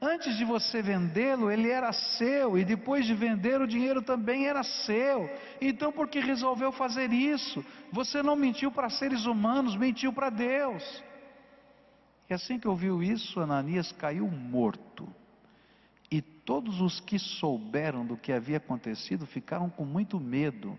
Antes 0.02 0.36
de 0.38 0.44
você 0.44 0.82
vendê-lo, 0.82 1.52
ele 1.52 1.70
era 1.70 1.94
seu, 1.94 2.58
e 2.58 2.66
depois 2.66 3.06
de 3.06 3.14
vender, 3.14 3.62
o 3.62 3.68
dinheiro 3.68 4.02
também 4.02 4.48
era 4.48 4.64
seu. 4.64 5.30
Então, 5.62 5.92
por 5.92 6.08
que 6.08 6.20
resolveu 6.20 6.72
fazer 6.72 7.14
isso? 7.14 7.64
Você 7.92 8.24
não 8.24 8.36
mentiu 8.36 8.72
para 8.72 8.90
seres 8.90 9.28
humanos, 9.28 9.76
mentiu 9.76 10.12
para 10.12 10.32
Deus. 10.32 11.04
E 12.28 12.34
assim 12.34 12.58
que 12.58 12.68
ouviu 12.68 13.04
isso, 13.04 13.40
Ananias 13.40 13.92
caiu 13.92 14.28
morto. 14.28 15.08
E 16.12 16.22
todos 16.22 16.82
os 16.82 17.00
que 17.00 17.20
souberam 17.20 18.06
do 18.06 18.18
que 18.18 18.32
havia 18.32 18.58
acontecido 18.58 19.26
ficaram 19.28 19.70
com 19.70 19.86
muito 19.86 20.20
medo. 20.20 20.78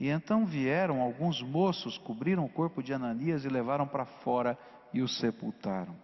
E 0.00 0.08
então 0.08 0.46
vieram 0.46 1.00
alguns 1.00 1.42
moços, 1.42 1.98
cobriram 1.98 2.44
o 2.44 2.48
corpo 2.48 2.82
de 2.82 2.92
Ananias 2.92 3.44
e 3.44 3.48
levaram 3.48 3.86
para 3.86 4.04
fora 4.04 4.58
e 4.92 5.02
o 5.02 5.08
sepultaram. 5.08 5.94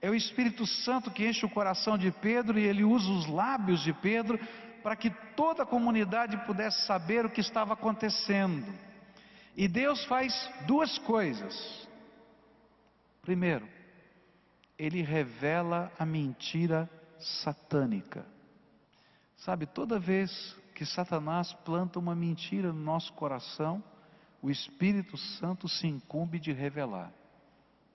É 0.00 0.10
o 0.10 0.14
Espírito 0.14 0.66
Santo 0.66 1.10
que 1.10 1.26
enche 1.26 1.46
o 1.46 1.50
coração 1.50 1.96
de 1.96 2.10
Pedro 2.10 2.58
e 2.58 2.64
ele 2.64 2.84
usa 2.84 3.10
os 3.10 3.26
lábios 3.26 3.82
de 3.82 3.92
Pedro 3.94 4.38
para 4.82 4.94
que 4.94 5.10
toda 5.34 5.62
a 5.62 5.66
comunidade 5.66 6.36
pudesse 6.46 6.86
saber 6.86 7.24
o 7.24 7.30
que 7.30 7.40
estava 7.40 7.72
acontecendo. 7.72 8.72
E 9.56 9.66
Deus 9.66 10.04
faz 10.04 10.48
duas 10.66 10.98
coisas. 10.98 11.88
Primeiro, 13.22 13.66
ele 14.78 15.02
revela 15.02 15.90
a 15.98 16.04
mentira 16.04 16.88
satânica. 17.18 18.24
Sabe, 19.36 19.66
toda 19.66 19.98
vez 19.98 20.56
que 20.74 20.84
Satanás 20.84 21.52
planta 21.64 21.98
uma 21.98 22.14
mentira 22.14 22.72
no 22.72 22.80
nosso 22.80 23.12
coração, 23.14 23.82
o 24.42 24.50
Espírito 24.50 25.16
Santo 25.16 25.68
se 25.68 25.86
incumbe 25.86 26.38
de 26.38 26.52
revelar. 26.52 27.12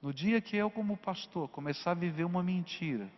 No 0.02 0.14
dia 0.14 0.42
que 0.42 0.58
eu, 0.58 0.70
como 0.70 0.98
pastor, 0.98 1.48
começar 1.50 1.92
a 1.92 1.96
viver 1.96 2.24
uma 2.24 2.42
mentira, 2.42 3.10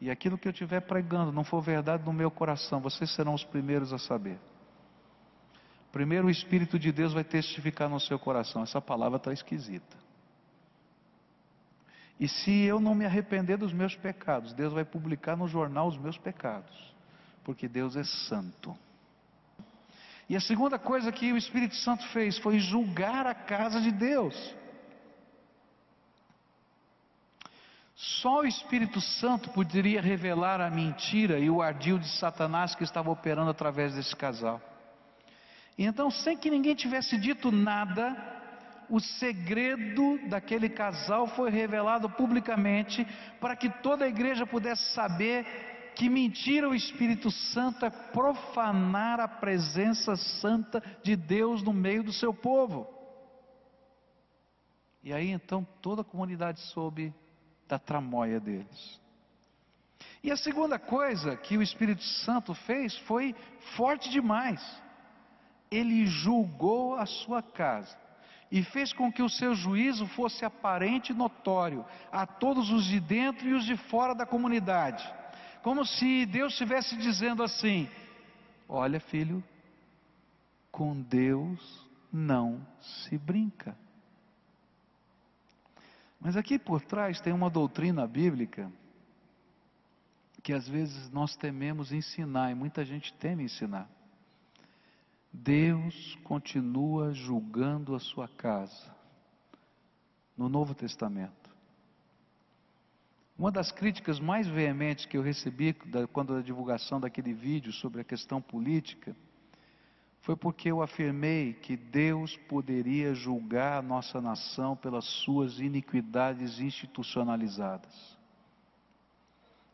e 0.00 0.10
aquilo 0.10 0.38
que 0.38 0.48
eu 0.48 0.52
estiver 0.52 0.80
pregando 0.80 1.32
não 1.32 1.44
for 1.44 1.60
verdade 1.60 2.04
no 2.04 2.12
meu 2.12 2.30
coração, 2.30 2.80
vocês 2.80 3.14
serão 3.14 3.34
os 3.34 3.44
primeiros 3.44 3.92
a 3.92 3.98
saber. 3.98 4.38
Primeiro 5.92 6.28
o 6.28 6.30
Espírito 6.30 6.78
de 6.78 6.92
Deus 6.92 7.12
vai 7.12 7.24
testificar 7.24 7.88
no 7.88 8.00
seu 8.00 8.18
coração: 8.18 8.62
essa 8.62 8.80
palavra 8.80 9.16
está 9.16 9.32
esquisita. 9.32 9.96
E 12.20 12.28
se 12.28 12.50
eu 12.64 12.78
não 12.78 12.94
me 12.94 13.06
arrepender 13.06 13.56
dos 13.56 13.72
meus 13.72 13.96
pecados, 13.96 14.52
Deus 14.52 14.74
vai 14.74 14.84
publicar 14.84 15.38
no 15.38 15.48
jornal 15.48 15.88
os 15.88 15.96
meus 15.96 16.18
pecados, 16.18 16.94
porque 17.42 17.66
Deus 17.66 17.96
é 17.96 18.04
santo. 18.04 18.76
E 20.28 20.36
a 20.36 20.40
segunda 20.40 20.78
coisa 20.78 21.10
que 21.10 21.32
o 21.32 21.36
Espírito 21.38 21.74
Santo 21.76 22.06
fez 22.08 22.36
foi 22.36 22.58
julgar 22.58 23.26
a 23.26 23.34
casa 23.34 23.80
de 23.80 23.90
Deus. 23.90 24.54
Só 27.96 28.40
o 28.40 28.46
Espírito 28.46 29.00
Santo 29.00 29.48
poderia 29.50 30.02
revelar 30.02 30.60
a 30.60 30.70
mentira 30.70 31.38
e 31.38 31.48
o 31.48 31.62
ardil 31.62 31.98
de 31.98 32.08
Satanás 32.18 32.74
que 32.74 32.84
estava 32.84 33.10
operando 33.10 33.50
através 33.50 33.94
desse 33.94 34.14
casal. 34.14 34.60
E 35.76 35.86
então, 35.86 36.10
sem 36.10 36.36
que 36.36 36.50
ninguém 36.50 36.74
tivesse 36.74 37.16
dito 37.16 37.50
nada, 37.50 38.14
o 38.90 38.98
segredo 38.98 40.18
daquele 40.28 40.68
casal 40.68 41.28
foi 41.28 41.48
revelado 41.48 42.10
publicamente 42.10 43.06
para 43.40 43.54
que 43.54 43.70
toda 43.70 44.04
a 44.04 44.08
igreja 44.08 44.44
pudesse 44.44 44.92
saber 44.92 45.46
que 45.94 46.10
mentira 46.10 46.68
o 46.68 46.74
Espírito 46.74 47.30
Santo 47.30 47.86
é 47.86 47.90
profanar 47.90 49.20
a 49.20 49.28
presença 49.28 50.16
santa 50.16 50.82
de 51.02 51.14
Deus 51.14 51.62
no 51.62 51.72
meio 51.72 52.02
do 52.02 52.12
seu 52.12 52.34
povo. 52.34 52.88
E 55.02 55.12
aí 55.12 55.30
então 55.30 55.66
toda 55.80 56.02
a 56.02 56.04
comunidade 56.04 56.60
soube 56.60 57.14
da 57.68 57.78
tramóia 57.78 58.40
deles. 58.40 59.00
E 60.22 60.30
a 60.30 60.36
segunda 60.36 60.78
coisa 60.78 61.36
que 61.36 61.56
o 61.56 61.62
Espírito 61.62 62.02
Santo 62.02 62.54
fez 62.54 62.96
foi 63.00 63.34
forte 63.76 64.10
demais. 64.10 64.60
Ele 65.70 66.06
julgou 66.06 66.96
a 66.96 67.06
sua 67.06 67.40
casa 67.42 67.96
e 68.50 68.62
fez 68.64 68.92
com 68.92 69.12
que 69.12 69.22
o 69.22 69.28
seu 69.28 69.54
juízo 69.54 70.06
fosse 70.08 70.44
aparente 70.44 71.12
e 71.12 71.14
notório 71.14 71.84
a 72.10 72.26
todos 72.26 72.70
os 72.70 72.84
de 72.84 72.98
dentro 72.98 73.48
e 73.48 73.54
os 73.54 73.64
de 73.64 73.76
fora 73.76 74.14
da 74.14 74.26
comunidade. 74.26 75.08
Como 75.62 75.84
se 75.86 76.26
Deus 76.26 76.52
estivesse 76.52 76.96
dizendo 76.96 77.42
assim: 77.42 77.88
Olha, 78.68 78.98
filho, 78.98 79.42
com 80.72 81.00
Deus 81.00 81.88
não 82.12 82.66
se 82.80 83.16
brinca. 83.16 83.76
Mas 86.20 86.36
aqui 86.36 86.58
por 86.58 86.82
trás 86.82 87.20
tem 87.20 87.32
uma 87.32 87.48
doutrina 87.48 88.06
bíblica 88.06 88.70
que 90.42 90.52
às 90.52 90.66
vezes 90.66 91.10
nós 91.10 91.36
tememos 91.36 91.92
ensinar 91.92 92.50
e 92.50 92.54
muita 92.54 92.84
gente 92.84 93.12
teme 93.14 93.44
ensinar. 93.44 93.88
Deus 95.32 96.18
continua 96.24 97.12
julgando 97.12 97.94
a 97.94 98.00
sua 98.00 98.28
casa 98.28 98.94
no 100.36 100.48
Novo 100.48 100.74
Testamento. 100.74 101.50
Uma 103.38 103.50
das 103.50 103.72
críticas 103.72 104.20
mais 104.20 104.46
veementes 104.46 105.06
que 105.06 105.16
eu 105.16 105.22
recebi 105.22 105.72
quando 106.12 106.34
a 106.34 106.42
divulgação 106.42 107.00
daquele 107.00 107.32
vídeo 107.32 107.72
sobre 107.72 108.00
a 108.00 108.04
questão 108.04 108.40
política 108.40 109.16
foi 110.22 110.36
porque 110.36 110.70
eu 110.70 110.82
afirmei 110.82 111.54
que 111.54 111.76
Deus 111.76 112.36
poderia 112.48 113.14
julgar 113.14 113.78
a 113.78 113.82
nossa 113.82 114.20
nação 114.20 114.76
pelas 114.76 115.04
suas 115.04 115.58
iniquidades 115.58 116.60
institucionalizadas. 116.60 118.18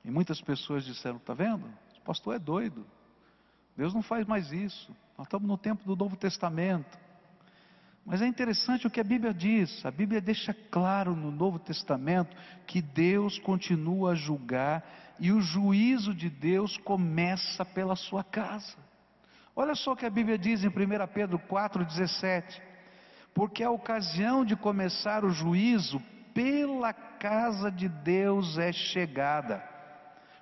E 0.04 0.10
muitas 0.10 0.40
pessoas 0.40 0.84
disseram: 0.84 1.16
está 1.16 1.34
vendo? 1.34 1.66
O 1.98 2.00
pastor 2.02 2.36
é 2.36 2.38
doido. 2.38 2.86
Deus 3.76 3.92
não 3.92 4.02
faz 4.02 4.26
mais 4.26 4.52
isso. 4.52 4.94
Nós 5.18 5.26
estamos 5.26 5.48
no 5.48 5.58
tempo 5.58 5.84
do 5.84 5.96
Novo 5.96 6.16
Testamento. 6.16 6.98
Mas 8.04 8.22
é 8.22 8.26
interessante 8.26 8.86
o 8.86 8.90
que 8.90 9.00
a 9.00 9.04
Bíblia 9.04 9.34
diz. 9.34 9.84
A 9.84 9.90
Bíblia 9.90 10.20
deixa 10.20 10.54
claro 10.70 11.16
no 11.16 11.30
Novo 11.30 11.58
Testamento 11.58 12.36
que 12.66 12.80
Deus 12.80 13.38
continua 13.38 14.12
a 14.12 14.14
julgar 14.14 14.84
e 15.18 15.32
o 15.32 15.40
juízo 15.40 16.14
de 16.14 16.30
Deus 16.30 16.76
começa 16.78 17.64
pela 17.64 17.96
sua 17.96 18.22
casa. 18.22 18.76
Olha 19.56 19.74
só 19.74 19.92
o 19.92 19.96
que 19.96 20.06
a 20.06 20.10
Bíblia 20.10 20.38
diz 20.38 20.62
em 20.62 20.68
1 20.68 20.72
Pedro 21.12 21.38
4,17: 21.38 22.60
Porque 23.34 23.64
a 23.64 23.70
ocasião 23.70 24.44
de 24.44 24.54
começar 24.54 25.24
o 25.24 25.30
juízo 25.30 26.00
pela 26.32 26.92
casa 26.92 27.72
de 27.72 27.88
Deus 27.88 28.56
é 28.56 28.70
chegada. 28.70 29.66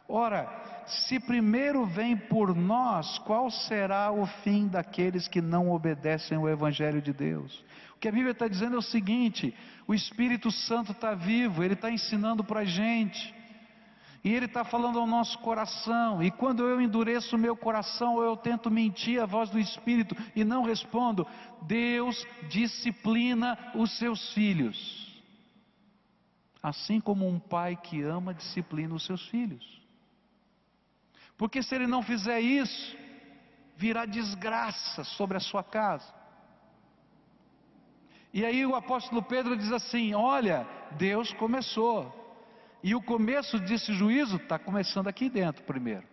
Ora, 0.07 0.74
se 0.87 1.19
primeiro 1.21 1.87
vem 1.87 2.17
por 2.17 2.55
nós, 2.55 3.19
qual 3.19 3.50
será 3.50 4.11
o 4.12 4.26
fim 4.26 4.69
daqueles 4.69 5.29
que 5.29 5.41
não 5.41 5.71
obedecem 5.71 6.37
ao 6.37 6.49
Evangelho 6.49 7.00
de 7.00 7.12
Deus? 7.12 7.64
O 7.97 7.99
que 7.99 8.09
a 8.09 8.12
Bíblia 8.12 8.33
está 8.33 8.49
dizendo 8.49 8.76
é 8.76 8.79
o 8.79 8.83
seguinte: 8.83 9.55
o 9.87 9.94
Espírito 9.94 10.51
Santo 10.51 10.92
está 10.92 11.14
vivo, 11.14 11.62
ele 11.62 11.75
está 11.75 11.90
ensinando 11.90 12.44
para 12.44 12.61
a 12.61 12.64
gente. 12.64 13.35
E 14.25 14.33
Ele 14.33 14.47
está 14.47 14.64
falando 14.64 14.99
ao 14.99 15.07
nosso 15.07 15.38
coração. 15.40 16.23
E 16.23 16.31
quando 16.31 16.62
eu 16.66 16.81
endureço 16.81 17.37
o 17.37 17.38
meu 17.38 17.55
coração, 17.55 18.14
ou 18.14 18.25
eu 18.25 18.35
tento 18.35 18.70
mentir 18.70 19.20
a 19.20 19.27
voz 19.27 19.51
do 19.51 19.59
Espírito 19.59 20.16
e 20.35 20.42
não 20.42 20.62
respondo, 20.62 21.27
Deus 21.61 22.27
disciplina 22.49 23.59
os 23.75 23.99
seus 23.99 24.33
filhos. 24.33 25.23
Assim 26.62 26.99
como 27.03 27.29
um 27.29 27.38
pai 27.38 27.77
que 27.77 28.01
ama 28.01 28.33
disciplina 28.33 28.94
os 28.94 29.05
seus 29.05 29.29
filhos. 29.29 29.84
Porque 31.37 31.62
se 31.62 31.75
ele 31.75 31.87
não 31.87 32.03
fizer 32.03 32.40
isso, 32.40 32.97
virá 33.77 34.05
desgraça 34.07 35.05
sobre 35.05 35.37
a 35.37 35.40
sua 35.40 35.62
casa. 35.62 36.12
E 38.33 38.44
aí 38.44 38.64
o 38.66 38.75
apóstolo 38.75 39.23
Pedro 39.23 39.57
diz 39.57 39.73
assim: 39.73 40.14
Olha, 40.14 40.66
Deus 40.92 41.33
começou. 41.35 42.23
E 42.83 42.94
o 42.94 43.01
começo 43.01 43.59
desse 43.59 43.92
juízo 43.94 44.37
está 44.37 44.59
começando 44.59 45.09
aqui 45.09 45.31
dentro 45.31 45.64
primeiro. 45.64 46.07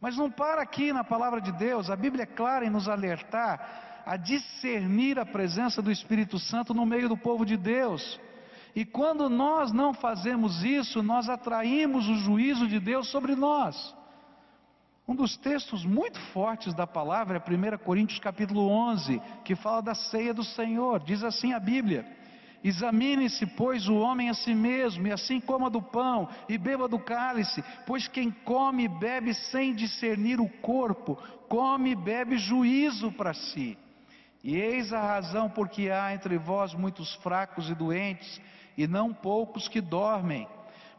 Mas 0.00 0.16
não 0.16 0.30
para 0.30 0.62
aqui 0.62 0.92
na 0.92 1.04
palavra 1.04 1.40
de 1.40 1.52
Deus, 1.52 1.90
a 1.90 1.96
Bíblia 1.96 2.22
é 2.22 2.26
clara 2.26 2.64
em 2.64 2.70
nos 2.70 2.88
alertar 2.88 3.90
a 4.06 4.16
discernir 4.16 5.18
a 5.18 5.26
presença 5.26 5.82
do 5.82 5.90
Espírito 5.90 6.38
Santo 6.38 6.72
no 6.72 6.86
meio 6.86 7.08
do 7.08 7.16
povo 7.16 7.44
de 7.44 7.56
Deus. 7.56 8.18
E 8.74 8.84
quando 8.84 9.28
nós 9.28 9.72
não 9.72 9.92
fazemos 9.92 10.64
isso, 10.64 11.02
nós 11.02 11.28
atraímos 11.28 12.08
o 12.08 12.14
juízo 12.16 12.66
de 12.66 12.78
Deus 12.78 13.08
sobre 13.08 13.34
nós. 13.34 13.94
Um 15.10 15.14
dos 15.16 15.36
textos 15.36 15.84
muito 15.84 16.20
fortes 16.32 16.72
da 16.72 16.86
palavra 16.86 17.42
é 17.44 17.74
1 17.74 17.78
Coríntios 17.78 18.20
capítulo 18.20 18.68
11, 18.68 19.20
que 19.44 19.56
fala 19.56 19.82
da 19.82 19.92
ceia 19.92 20.32
do 20.32 20.44
Senhor. 20.44 21.02
Diz 21.02 21.24
assim 21.24 21.52
a 21.52 21.58
Bíblia: 21.58 22.06
Examine-se, 22.62 23.44
pois, 23.44 23.88
o 23.88 23.96
homem 23.96 24.30
a 24.30 24.34
si 24.34 24.54
mesmo, 24.54 25.08
e 25.08 25.10
assim 25.10 25.40
coma 25.40 25.68
do 25.68 25.82
pão 25.82 26.28
e 26.48 26.56
beba 26.56 26.86
do 26.86 26.96
cálice, 26.96 27.60
pois 27.88 28.06
quem 28.06 28.30
come 28.30 28.84
e 28.84 28.88
bebe 28.88 29.34
sem 29.34 29.74
discernir 29.74 30.40
o 30.40 30.48
corpo, 30.48 31.16
come 31.48 31.90
e 31.90 31.96
bebe 31.96 32.38
juízo 32.38 33.10
para 33.10 33.34
si. 33.34 33.76
E 34.44 34.54
eis 34.54 34.92
a 34.92 35.00
razão 35.00 35.50
porque 35.50 35.90
há 35.90 36.14
entre 36.14 36.38
vós 36.38 36.72
muitos 36.72 37.16
fracos 37.16 37.68
e 37.68 37.74
doentes, 37.74 38.40
e 38.78 38.86
não 38.86 39.12
poucos 39.12 39.66
que 39.66 39.80
dormem. 39.80 40.46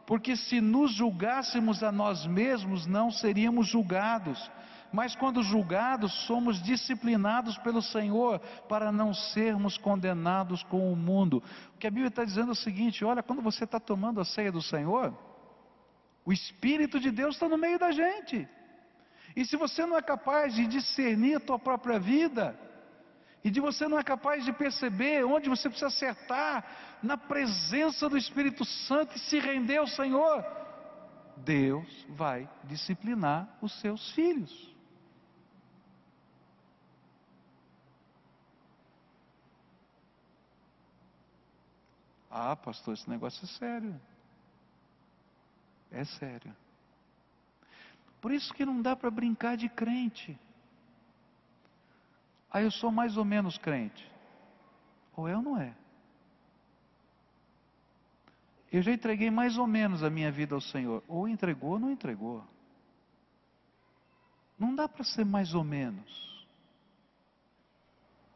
Porque 0.06 0.36
se 0.36 0.60
nos 0.60 0.92
julgássemos 0.92 1.82
a 1.82 1.92
nós 1.92 2.26
mesmos, 2.26 2.86
não 2.86 3.10
seríamos 3.10 3.68
julgados 3.68 4.50
mas 4.92 5.16
quando 5.16 5.42
julgados, 5.42 6.12
somos 6.26 6.62
disciplinados 6.62 7.56
pelo 7.58 7.80
Senhor 7.80 8.38
para 8.68 8.92
não 8.92 9.14
sermos 9.14 9.78
condenados 9.78 10.62
com 10.64 10.92
o 10.92 10.94
mundo. 10.94 11.42
O 11.74 11.78
que 11.78 11.86
a 11.86 11.90
Bíblia 11.90 12.08
está 12.08 12.24
dizendo 12.24 12.50
é 12.50 12.52
o 12.52 12.54
seguinte: 12.54 13.02
olha, 13.04 13.22
quando 13.22 13.40
você 13.40 13.64
está 13.64 13.80
tomando 13.80 14.20
a 14.20 14.24
ceia 14.24 14.52
do 14.52 14.60
Senhor, 14.60 15.16
o 16.26 16.32
Espírito 16.32 17.00
de 17.00 17.10
Deus 17.10 17.36
está 17.36 17.48
no 17.48 17.56
meio 17.56 17.78
da 17.78 17.90
gente. 17.90 18.46
E 19.34 19.46
se 19.46 19.56
você 19.56 19.86
não 19.86 19.96
é 19.96 20.02
capaz 20.02 20.54
de 20.54 20.66
discernir 20.66 21.36
a 21.36 21.40
tua 21.40 21.58
própria 21.58 21.98
vida, 21.98 22.54
e 23.44 23.50
de 23.50 23.60
você 23.60 23.88
não 23.88 23.98
é 23.98 24.04
capaz 24.04 24.44
de 24.44 24.52
perceber 24.52 25.24
onde 25.24 25.48
você 25.48 25.68
precisa 25.68 25.88
acertar 25.88 26.64
na 27.02 27.16
presença 27.16 28.08
do 28.08 28.16
Espírito 28.16 28.64
Santo 28.64 29.16
e 29.16 29.18
se 29.18 29.38
render 29.38 29.78
ao 29.78 29.86
Senhor, 29.86 30.44
Deus 31.38 32.06
vai 32.10 32.48
disciplinar 32.64 33.48
os 33.60 33.72
seus 33.80 34.12
filhos. 34.12 34.72
Ah, 42.30 42.56
pastor, 42.56 42.94
esse 42.94 43.10
negócio 43.10 43.44
é 43.44 43.48
sério. 43.48 44.00
É 45.90 46.04
sério. 46.04 46.56
Por 48.22 48.32
isso 48.32 48.54
que 48.54 48.64
não 48.64 48.80
dá 48.80 48.96
para 48.96 49.10
brincar 49.10 49.56
de 49.56 49.68
crente. 49.68 50.38
Ah, 52.52 52.60
eu 52.60 52.70
sou 52.70 52.90
mais 52.90 53.16
ou 53.16 53.24
menos 53.24 53.56
crente. 53.56 54.06
Ou 55.16 55.28
ou 55.28 55.42
não 55.42 55.58
é? 55.58 55.74
Eu 58.70 58.82
já 58.82 58.92
entreguei 58.92 59.30
mais 59.30 59.56
ou 59.56 59.66
menos 59.66 60.02
a 60.02 60.10
minha 60.10 60.30
vida 60.30 60.54
ao 60.54 60.60
Senhor. 60.60 61.02
Ou 61.08 61.26
entregou 61.26 61.72
ou 61.72 61.78
não 61.78 61.90
entregou. 61.90 62.44
Não 64.58 64.74
dá 64.74 64.86
para 64.86 65.04
ser 65.04 65.24
mais 65.24 65.54
ou 65.54 65.64
menos. 65.64 66.46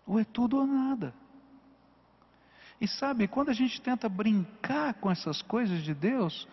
Ou 0.06 0.18
é 0.18 0.24
tudo 0.24 0.58
ou 0.58 0.66
nada. 0.66 1.12
E 2.80 2.88
sabe, 2.88 3.28
quando 3.28 3.50
a 3.50 3.54
gente 3.54 3.80
tenta 3.80 4.08
brincar 4.08 4.94
com 4.94 5.10
essas 5.10 5.42
coisas 5.42 5.82
de 5.82 5.94
Deus, 5.94 6.46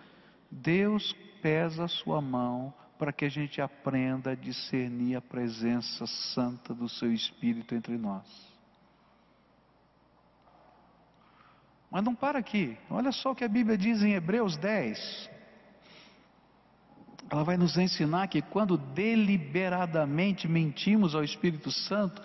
Deus 0.50 1.14
pesa 1.42 1.86
a 1.86 1.90
sua 1.90 2.22
mão 2.22 2.74
para 3.04 3.12
que 3.12 3.26
a 3.26 3.30
gente 3.30 3.60
aprenda 3.60 4.32
a 4.32 4.36
discernir 4.36 5.18
a 5.18 5.22
presença 5.22 6.08
santa 6.08 6.74
do 6.74 6.88
seu 6.88 7.12
Espírito 7.12 7.76
entre 7.76 7.98
nós. 7.98 8.24
Mas 11.92 12.02
não 12.02 12.16
para 12.16 12.40
aqui, 12.40 12.78
olha 12.90 13.12
só 13.12 13.32
o 13.32 13.36
que 13.36 13.44
a 13.44 13.50
Bíblia 13.50 13.78
diz 13.78 14.02
em 14.02 14.14
Hebreus 14.14 14.56
10. 14.56 15.30
Ela 17.30 17.44
vai 17.44 17.58
nos 17.58 17.78
ensinar 17.78 18.30
que 18.30 18.42
quando 18.42 18.78
deliberadamente 18.78 20.48
mentimos 20.48 21.14
ao 21.14 21.26
Espírito 21.26 21.72
Santo, 21.72 22.22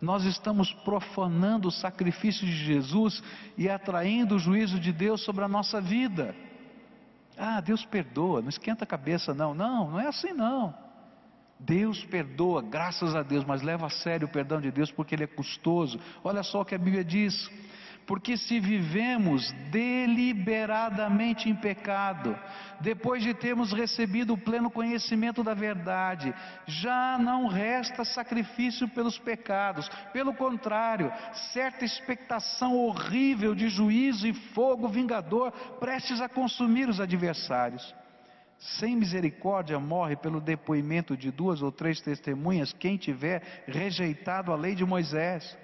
nós 0.00 0.24
estamos 0.24 0.72
profanando 0.72 1.68
o 1.68 1.72
sacrifício 1.72 2.46
de 2.46 2.56
Jesus 2.56 3.22
e 3.58 3.68
atraindo 3.68 4.36
o 4.36 4.38
juízo 4.38 4.80
de 4.80 4.94
Deus 4.94 5.22
sobre 5.22 5.44
a 5.44 5.48
nossa 5.48 5.78
vida. 5.78 6.34
Ah, 7.36 7.60
Deus 7.60 7.84
perdoa, 7.84 8.42
não 8.42 8.48
esquenta 8.48 8.84
a 8.84 8.86
cabeça, 8.86 9.32
não. 9.34 9.54
Não, 9.54 9.90
não 9.90 10.00
é 10.00 10.06
assim 10.06 10.32
não. 10.32 10.74
Deus 11.58 12.04
perdoa, 12.04 12.60
graças 12.60 13.14
a 13.14 13.22
Deus, 13.22 13.44
mas 13.44 13.62
leva 13.62 13.86
a 13.86 13.90
sério 13.90 14.26
o 14.26 14.30
perdão 14.30 14.60
de 14.60 14.70
Deus 14.70 14.90
porque 14.90 15.14
ele 15.14 15.24
é 15.24 15.28
custoso. 15.28 15.98
Olha 16.24 16.42
só 16.42 16.62
o 16.62 16.64
que 16.64 16.74
a 16.74 16.78
Bíblia 16.78 17.04
diz. 17.04 17.50
Porque 18.06 18.36
se 18.36 18.58
vivemos 18.58 19.52
deliberadamente 19.70 21.48
em 21.48 21.54
pecado, 21.54 22.36
depois 22.80 23.22
de 23.22 23.32
termos 23.32 23.72
recebido 23.72 24.34
o 24.34 24.38
pleno 24.38 24.70
conhecimento 24.70 25.42
da 25.42 25.54
verdade, 25.54 26.34
já 26.66 27.16
não 27.18 27.46
resta 27.46 28.04
sacrifício 28.04 28.88
pelos 28.88 29.18
pecados, 29.18 29.88
pelo 30.12 30.34
contrário, 30.34 31.12
certa 31.52 31.84
expectação 31.84 32.76
horrível 32.76 33.54
de 33.54 33.68
juízo 33.68 34.26
e 34.26 34.34
fogo 34.34 34.88
vingador 34.88 35.52
prestes 35.78 36.20
a 36.20 36.28
consumir 36.28 36.88
os 36.88 37.00
adversários. 37.00 37.94
Sem 38.58 38.94
misericórdia 38.94 39.78
morre 39.80 40.14
pelo 40.14 40.40
depoimento 40.40 41.16
de 41.16 41.32
duas 41.32 41.62
ou 41.62 41.72
três 41.72 42.00
testemunhas 42.00 42.72
quem 42.72 42.96
tiver 42.96 43.64
rejeitado 43.66 44.52
a 44.52 44.56
lei 44.56 44.74
de 44.76 44.84
Moisés. 44.84 45.58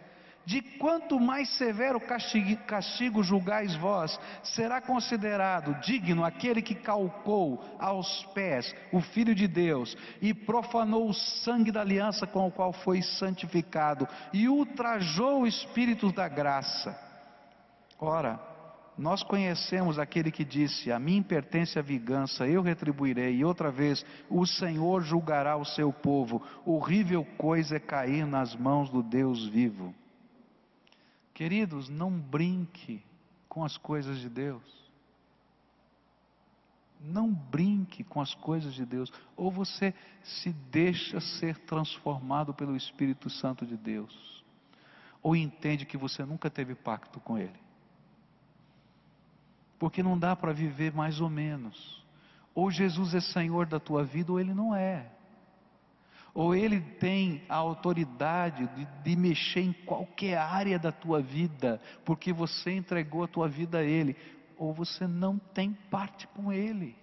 De 0.48 0.62
quanto 0.62 1.20
mais 1.20 1.46
severo 1.58 2.00
castigo, 2.00 2.56
castigo 2.64 3.22
julgais 3.22 3.76
vós, 3.76 4.18
será 4.42 4.80
considerado 4.80 5.78
digno 5.82 6.24
aquele 6.24 6.62
que 6.62 6.74
calcou 6.74 7.62
aos 7.78 8.24
pés 8.32 8.74
o 8.90 8.98
Filho 9.02 9.34
de 9.34 9.46
Deus 9.46 9.94
e 10.22 10.32
profanou 10.32 11.06
o 11.06 11.12
sangue 11.12 11.70
da 11.70 11.82
aliança 11.82 12.26
com 12.26 12.46
o 12.46 12.50
qual 12.50 12.72
foi 12.72 13.02
santificado 13.02 14.08
e 14.32 14.48
ultrajou 14.48 15.42
o 15.42 15.46
Espírito 15.46 16.11
da 16.11 16.26
graça. 16.28 16.98
Ora, 18.00 18.40
nós 18.96 19.22
conhecemos 19.22 19.98
aquele 19.98 20.30
que 20.30 20.46
disse: 20.46 20.90
A 20.90 20.98
mim 20.98 21.22
pertence 21.22 21.78
a 21.78 21.82
vingança, 21.82 22.46
eu 22.46 22.62
retribuirei, 22.62 23.37
e 23.37 23.44
outra 23.44 23.70
vez, 23.70 24.02
o 24.30 24.46
Senhor 24.46 25.02
julgará 25.02 25.58
o 25.58 25.64
seu 25.66 25.92
povo. 25.92 26.42
Horrível 26.64 27.22
coisa 27.37 27.76
é 27.76 27.78
cair 27.78 28.26
nas 28.26 28.56
mãos 28.56 28.88
do 28.88 29.02
Deus 29.02 29.46
vivo. 29.46 29.94
Queridos, 31.38 31.88
não 31.88 32.11
brinque 32.11 33.01
com 33.48 33.64
as 33.64 33.77
coisas 33.77 34.18
de 34.18 34.29
Deus. 34.29 34.61
Não 37.01 37.33
brinque 37.33 38.03
com 38.03 38.20
as 38.20 38.35
coisas 38.35 38.74
de 38.74 38.85
Deus. 38.85 39.12
Ou 39.37 39.48
você 39.48 39.94
se 40.24 40.51
deixa 40.53 41.20
ser 41.20 41.57
transformado 41.59 42.53
pelo 42.53 42.74
Espírito 42.74 43.31
Santo 43.31 43.64
de 43.64 43.77
Deus. 43.77 44.44
Ou 45.22 45.37
entende 45.37 45.87
que 45.87 45.96
você 45.96 46.24
nunca 46.24 46.51
teve 46.51 46.74
pacto 46.74 47.20
com 47.20 47.38
Ele. 47.38 47.61
Porque 49.79 50.03
não 50.03 50.18
dá 50.18 50.35
para 50.35 50.53
viver 50.53 50.92
mais 50.92 51.20
ou 51.20 51.31
menos. 51.31 52.05
Ou 52.53 52.68
Jesus 52.68 53.14
é 53.14 53.20
Senhor 53.20 53.64
da 53.64 53.79
tua 53.79 54.03
vida, 54.03 54.33
ou 54.33 54.40
Ele 54.40 54.53
não 54.53 54.74
é 54.74 55.09
ou 56.38 56.55
ele 56.55 56.81
tem 57.01 57.42
a 57.48 57.57
autoridade 57.57 58.64
de, 58.68 58.87
de, 59.03 59.16
mexer 59.16 59.59
em 59.59 59.72
qualquer 59.72 60.38
área 60.38 60.79
da 60.79 60.92
tua 60.92 61.20
vida, 61.20 61.81
porque 62.05 62.33
você 62.33 62.70
entregou 62.70 63.24
a 63.24 63.27
tua 63.27 63.48
vida 63.48 63.79
a 63.79 63.83
ele, 63.83 64.14
ou 64.57 64.72
você 64.72 65.05
não 65.05 65.37
tem 65.37 65.72
parte 65.90 66.29
com 66.29 66.53
ele. 66.53 66.94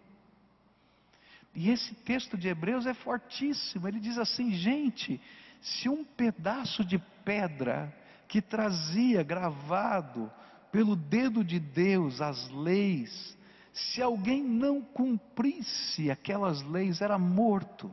E 1.54 1.70
esse 1.70 1.94
texto 1.96 2.38
de 2.38 2.48
Hebreus 2.48 2.86
é 2.86 2.94
fortíssimo. 2.94 3.86
Ele 3.90 4.00
diz 4.00 4.18
assim: 4.18 4.54
gente, 4.54 5.20
se 5.60 5.90
um 5.90 6.06
pedaço 6.06 6.86
de 6.86 6.98
pedra 7.26 7.94
que 8.30 8.42
trazia 8.42 9.22
gravado 9.22 10.32
pelo 10.72 10.96
dedo 10.96 11.44
de 11.44 11.60
Deus 11.60 12.22
as 12.22 12.50
leis, 12.52 13.38
se 13.74 14.02
alguém 14.02 14.42
não 14.42 14.82
cumprisse 14.82 16.10
aquelas 16.10 16.62
leis, 16.62 17.02
era 17.02 17.20
morto. 17.20 17.92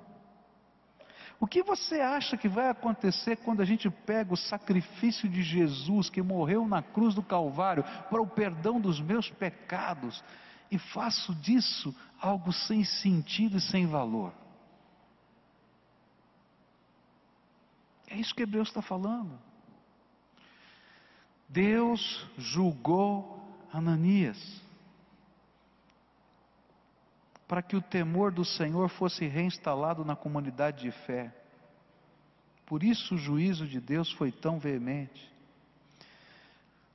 O 1.42 1.46
que 1.48 1.60
você 1.60 2.00
acha 2.00 2.36
que 2.36 2.46
vai 2.48 2.68
acontecer 2.68 3.34
quando 3.38 3.62
a 3.62 3.64
gente 3.64 3.90
pega 3.90 4.32
o 4.32 4.36
sacrifício 4.36 5.28
de 5.28 5.42
Jesus 5.42 6.08
que 6.08 6.22
morreu 6.22 6.68
na 6.68 6.80
cruz 6.80 7.16
do 7.16 7.22
Calvário 7.22 7.82
para 8.08 8.22
o 8.22 8.26
perdão 8.28 8.80
dos 8.80 9.00
meus 9.00 9.28
pecados 9.28 10.22
e 10.70 10.78
faço 10.78 11.34
disso 11.34 11.92
algo 12.20 12.52
sem 12.52 12.84
sentido 12.84 13.56
e 13.56 13.60
sem 13.60 13.88
valor? 13.88 14.32
É 18.06 18.14
isso 18.14 18.32
que 18.36 18.44
Hebreus 18.44 18.68
está 18.68 18.80
falando. 18.80 19.36
Deus 21.48 22.24
julgou 22.38 23.44
Ananias 23.72 24.38
para 27.52 27.60
que 27.60 27.76
o 27.76 27.82
temor 27.82 28.32
do 28.32 28.46
Senhor 28.46 28.88
fosse 28.88 29.26
reinstalado 29.26 30.06
na 30.06 30.16
comunidade 30.16 30.84
de 30.84 30.90
fé. 30.90 31.30
Por 32.64 32.82
isso 32.82 33.14
o 33.14 33.18
juízo 33.18 33.66
de 33.66 33.78
Deus 33.78 34.10
foi 34.12 34.32
tão 34.32 34.58
veemente. 34.58 35.30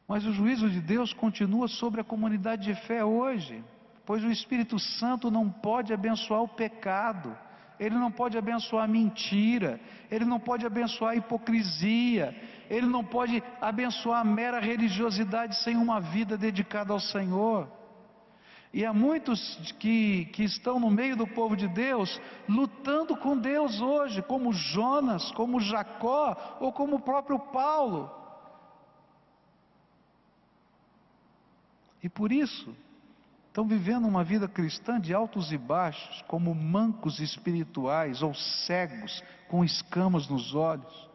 Mas 0.07 0.25
o 0.25 0.33
juízo 0.33 0.67
de 0.67 0.81
Deus 0.81 1.13
continua 1.13 1.67
sobre 1.67 2.01
a 2.01 2.03
comunidade 2.03 2.73
de 2.73 2.87
fé 2.87 3.05
hoje, 3.05 3.63
pois 4.03 4.23
o 4.23 4.31
Espírito 4.31 4.79
Santo 4.79 5.29
não 5.29 5.47
pode 5.47 5.93
abençoar 5.93 6.41
o 6.41 6.47
pecado, 6.47 7.37
ele 7.79 7.93
não 7.93 8.11
pode 8.11 8.35
abençoar 8.35 8.85
a 8.85 8.87
mentira, 8.87 9.79
ele 10.09 10.25
não 10.25 10.39
pode 10.39 10.65
abençoar 10.65 11.11
a 11.11 11.17
hipocrisia, 11.17 12.35
ele 12.67 12.87
não 12.87 13.03
pode 13.03 13.43
abençoar 13.61 14.21
a 14.21 14.23
mera 14.23 14.59
religiosidade 14.59 15.55
sem 15.63 15.77
uma 15.77 16.01
vida 16.01 16.35
dedicada 16.35 16.93
ao 16.93 16.99
Senhor. 16.99 17.76
E 18.73 18.85
há 18.85 18.93
muitos 18.93 19.57
que, 19.79 20.25
que 20.25 20.43
estão 20.43 20.79
no 20.79 20.89
meio 20.91 21.15
do 21.15 21.25
povo 21.25 21.55
de 21.55 21.67
Deus, 21.67 22.19
lutando 22.47 23.15
com 23.15 23.37
Deus 23.37 23.79
hoje, 23.79 24.21
como 24.21 24.51
Jonas, 24.51 25.31
como 25.31 25.59
Jacó, 25.59 26.57
ou 26.59 26.71
como 26.73 26.97
o 26.97 26.99
próprio 26.99 27.39
Paulo. 27.39 28.11
E 32.03 32.09
por 32.09 32.31
isso, 32.31 32.75
estão 33.47 33.65
vivendo 33.65 34.07
uma 34.07 34.23
vida 34.23 34.47
cristã 34.47 34.99
de 34.99 35.13
altos 35.13 35.51
e 35.51 35.57
baixos, 35.57 36.21
como 36.27 36.53
mancos 36.53 37.19
espirituais 37.19 38.21
ou 38.21 38.33
cegos 38.33 39.23
com 39.47 39.63
escamas 39.63 40.27
nos 40.27 40.53
olhos, 40.53 41.09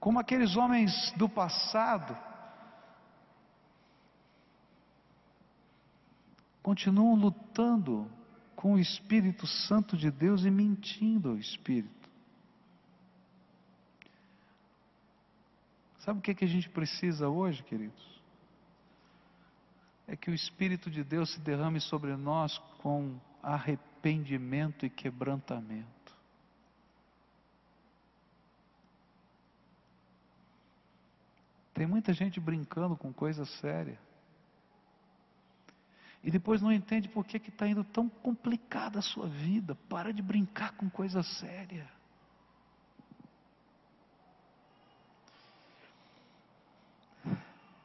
como 0.00 0.18
aqueles 0.18 0.56
homens 0.56 1.12
do 1.16 1.28
passado 1.28 2.16
continuam 6.66 7.14
lutando 7.14 8.10
com 8.56 8.74
o 8.74 8.78
Espírito 8.80 9.46
Santo 9.46 9.96
de 9.96 10.10
Deus 10.10 10.44
e 10.44 10.50
mentindo 10.50 11.28
ao 11.28 11.36
Espírito. 11.36 12.10
Sabe 15.98 16.18
o 16.18 16.22
que, 16.22 16.32
é 16.32 16.34
que 16.34 16.44
a 16.44 16.48
gente 16.48 16.68
precisa 16.68 17.28
hoje, 17.28 17.62
queridos? 17.62 18.20
É 20.08 20.16
que 20.16 20.28
o 20.28 20.34
Espírito 20.34 20.90
de 20.90 21.04
Deus 21.04 21.34
se 21.34 21.38
derrame 21.38 21.80
sobre 21.80 22.16
nós 22.16 22.58
com 22.82 23.16
arrependimento 23.40 24.84
e 24.84 24.90
quebrantamento. 24.90 25.86
Tem 31.72 31.86
muita 31.86 32.12
gente 32.12 32.40
brincando 32.40 32.96
com 32.96 33.12
coisa 33.12 33.44
séria. 33.44 34.04
E 36.26 36.30
depois 36.30 36.60
não 36.60 36.72
entende 36.72 37.08
por 37.08 37.24
que 37.24 37.36
está 37.36 37.68
indo 37.68 37.84
tão 37.84 38.08
complicada 38.08 38.98
a 38.98 39.02
sua 39.02 39.28
vida. 39.28 39.76
Para 39.88 40.12
de 40.12 40.20
brincar 40.20 40.72
com 40.72 40.90
coisa 40.90 41.22
séria. 41.22 41.88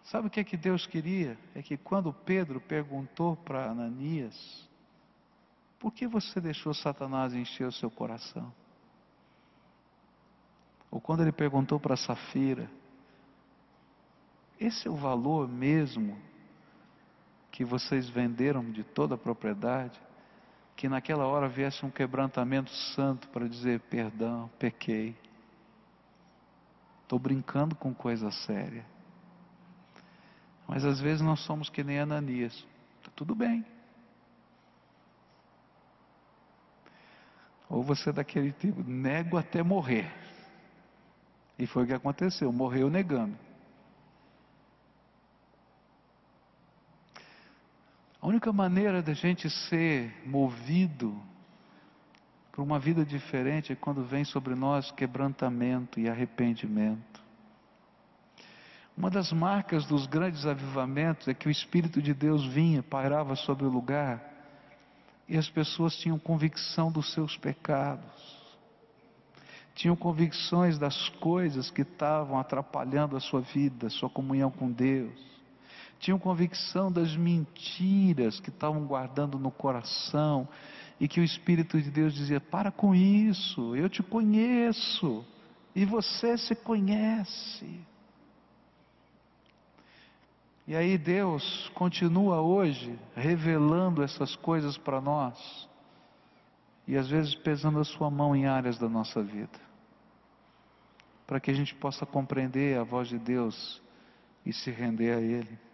Sabe 0.06 0.26
o 0.26 0.30
que 0.32 0.40
é 0.40 0.44
que 0.44 0.58
Deus 0.58 0.88
queria? 0.88 1.38
É 1.54 1.62
que 1.62 1.78
quando 1.78 2.12
Pedro 2.12 2.60
perguntou 2.60 3.38
para 3.38 3.70
Ananias, 3.70 4.68
por 5.78 5.94
que 5.94 6.08
você 6.08 6.42
deixou 6.42 6.74
Satanás 6.74 7.36
encher 7.36 7.68
o 7.68 7.72
seu 7.72 7.92
coração? 7.92 8.52
Ou 10.90 11.00
quando 11.00 11.22
ele 11.22 11.32
perguntou 11.32 11.80
para 11.80 11.96
Safira, 11.96 12.68
esse 14.60 14.88
é 14.88 14.92
o 14.92 14.96
valor 14.96 15.48
mesmo 15.48 16.31
que 17.52 17.66
vocês 17.66 18.10
venderam 18.10 18.72
de 18.72 18.84
toda 18.84 19.16
a 19.16 19.18
propriedade, 19.18 20.00
que 20.76 20.88
naquela 20.88 21.28
hora 21.28 21.50
viesse 21.50 21.86
um 21.86 21.92
quebrantamento 21.92 22.72
santo 22.96 23.28
para 23.28 23.48
dizer: 23.48 23.80
perdão, 23.82 24.50
pequei. 24.58 25.16
Estou 27.04 27.20
brincando 27.20 27.76
com 27.76 27.94
coisa 27.94 28.32
séria. 28.32 28.86
Mas 30.68 30.86
às 30.86 31.02
vezes 31.02 31.22
nós 31.22 31.42
somos 31.42 31.70
que 31.70 31.84
nem 31.84 32.00
Ananias. 32.00 32.54
Está 33.00 33.12
tudo 33.14 33.36
bem. 33.36 33.66
Ou 37.70 37.84
você 37.84 38.10
é 38.10 38.14
daquele 38.14 38.54
tipo, 38.54 38.82
nego 38.84 39.38
até 39.38 39.62
morrer. 39.62 40.10
E 41.60 41.68
foi 41.68 41.84
o 41.84 41.88
que 41.88 41.94
aconteceu, 41.94 42.52
morreu 42.52 42.90
negando. 42.90 43.38
A 48.22 48.28
única 48.28 48.54
maneira 48.54 49.02
da 49.02 49.14
gente 49.14 49.50
ser 49.50 50.14
movido 50.28 51.20
para 52.52 52.62
uma 52.62 52.78
vida 52.78 53.04
diferente 53.04 53.74
é 53.74 53.76
quando 53.76 54.04
vem 54.04 54.24
sobre 54.24 54.54
nós 54.54 54.92
quebrantamento 54.92 56.00
e 56.00 56.08
arrependimento. 56.08 57.20
Uma 58.96 59.10
das 59.10 59.32
marcas 59.32 59.88
dos 59.88 60.06
grandes 60.06 60.46
avivamentos 60.46 61.28
é 61.28 61.34
que 61.34 61.48
o 61.48 61.52
Espírito 61.52 62.00
de 62.00 62.14
Deus 62.14 62.46
vinha, 62.46 62.84
pairava 62.84 63.36
sobre 63.36 63.66
o 63.66 63.70
lugar 63.70 64.22
e 65.28 65.36
as 65.36 65.50
pessoas 65.50 65.96
tinham 65.96 66.20
convicção 66.20 66.92
dos 66.92 67.12
seus 67.14 67.36
pecados, 67.38 68.38
tinham 69.74 69.96
convicções 69.96 70.78
das 70.78 71.10
coisas 71.10 71.72
que 71.72 71.82
estavam 71.82 72.38
atrapalhando 72.38 73.18
a 73.18 73.20
sua 73.20 73.42
vida, 73.42 73.88
a 73.88 73.90
sua 73.90 74.12
comunhão 74.12 74.52
com 74.52 74.72
Deus 74.72 75.41
tinham 76.02 76.18
convicção 76.18 76.92
das 76.92 77.16
mentiras 77.16 78.40
que 78.40 78.50
estavam 78.50 78.86
guardando 78.86 79.38
no 79.38 79.52
coração 79.52 80.50
e 81.00 81.08
que 81.08 81.20
o 81.22 81.24
Espírito 81.24 81.80
de 81.80 81.92
Deus 81.92 82.14
dizia: 82.14 82.42
para 82.42 82.72
com 82.72 82.94
isso, 82.94 83.76
eu 83.76 83.88
te 83.88 84.02
conheço 84.02 85.24
e 85.76 85.86
você 85.86 86.38
se 86.38 86.56
conhece. 86.56 87.80
E 90.68 90.76
aí 90.76 90.98
Deus 90.98 91.70
continua 91.76 92.42
hoje 92.42 92.98
revelando 93.16 94.02
essas 94.02 94.36
coisas 94.36 94.78
para 94.78 95.00
nós 95.00 95.70
e 96.88 96.98
às 96.98 97.08
vezes 97.10 97.36
pesando 97.36 97.80
a 97.80 97.84
sua 97.84 98.10
mão 98.10 98.36
em 98.36 98.48
áreas 98.48 98.78
da 98.80 98.90
nossa 98.90 99.22
vida, 99.22 99.60
para 101.28 101.40
que 101.40 101.52
a 101.52 101.54
gente 101.54 101.76
possa 101.76 102.06
compreender 102.06 102.78
a 102.78 102.84
voz 102.84 103.08
de 103.08 103.20
Deus 103.20 103.82
e 104.44 104.52
se 104.52 104.72
render 104.72 105.14
a 105.14 105.22
Ele. 105.22 105.71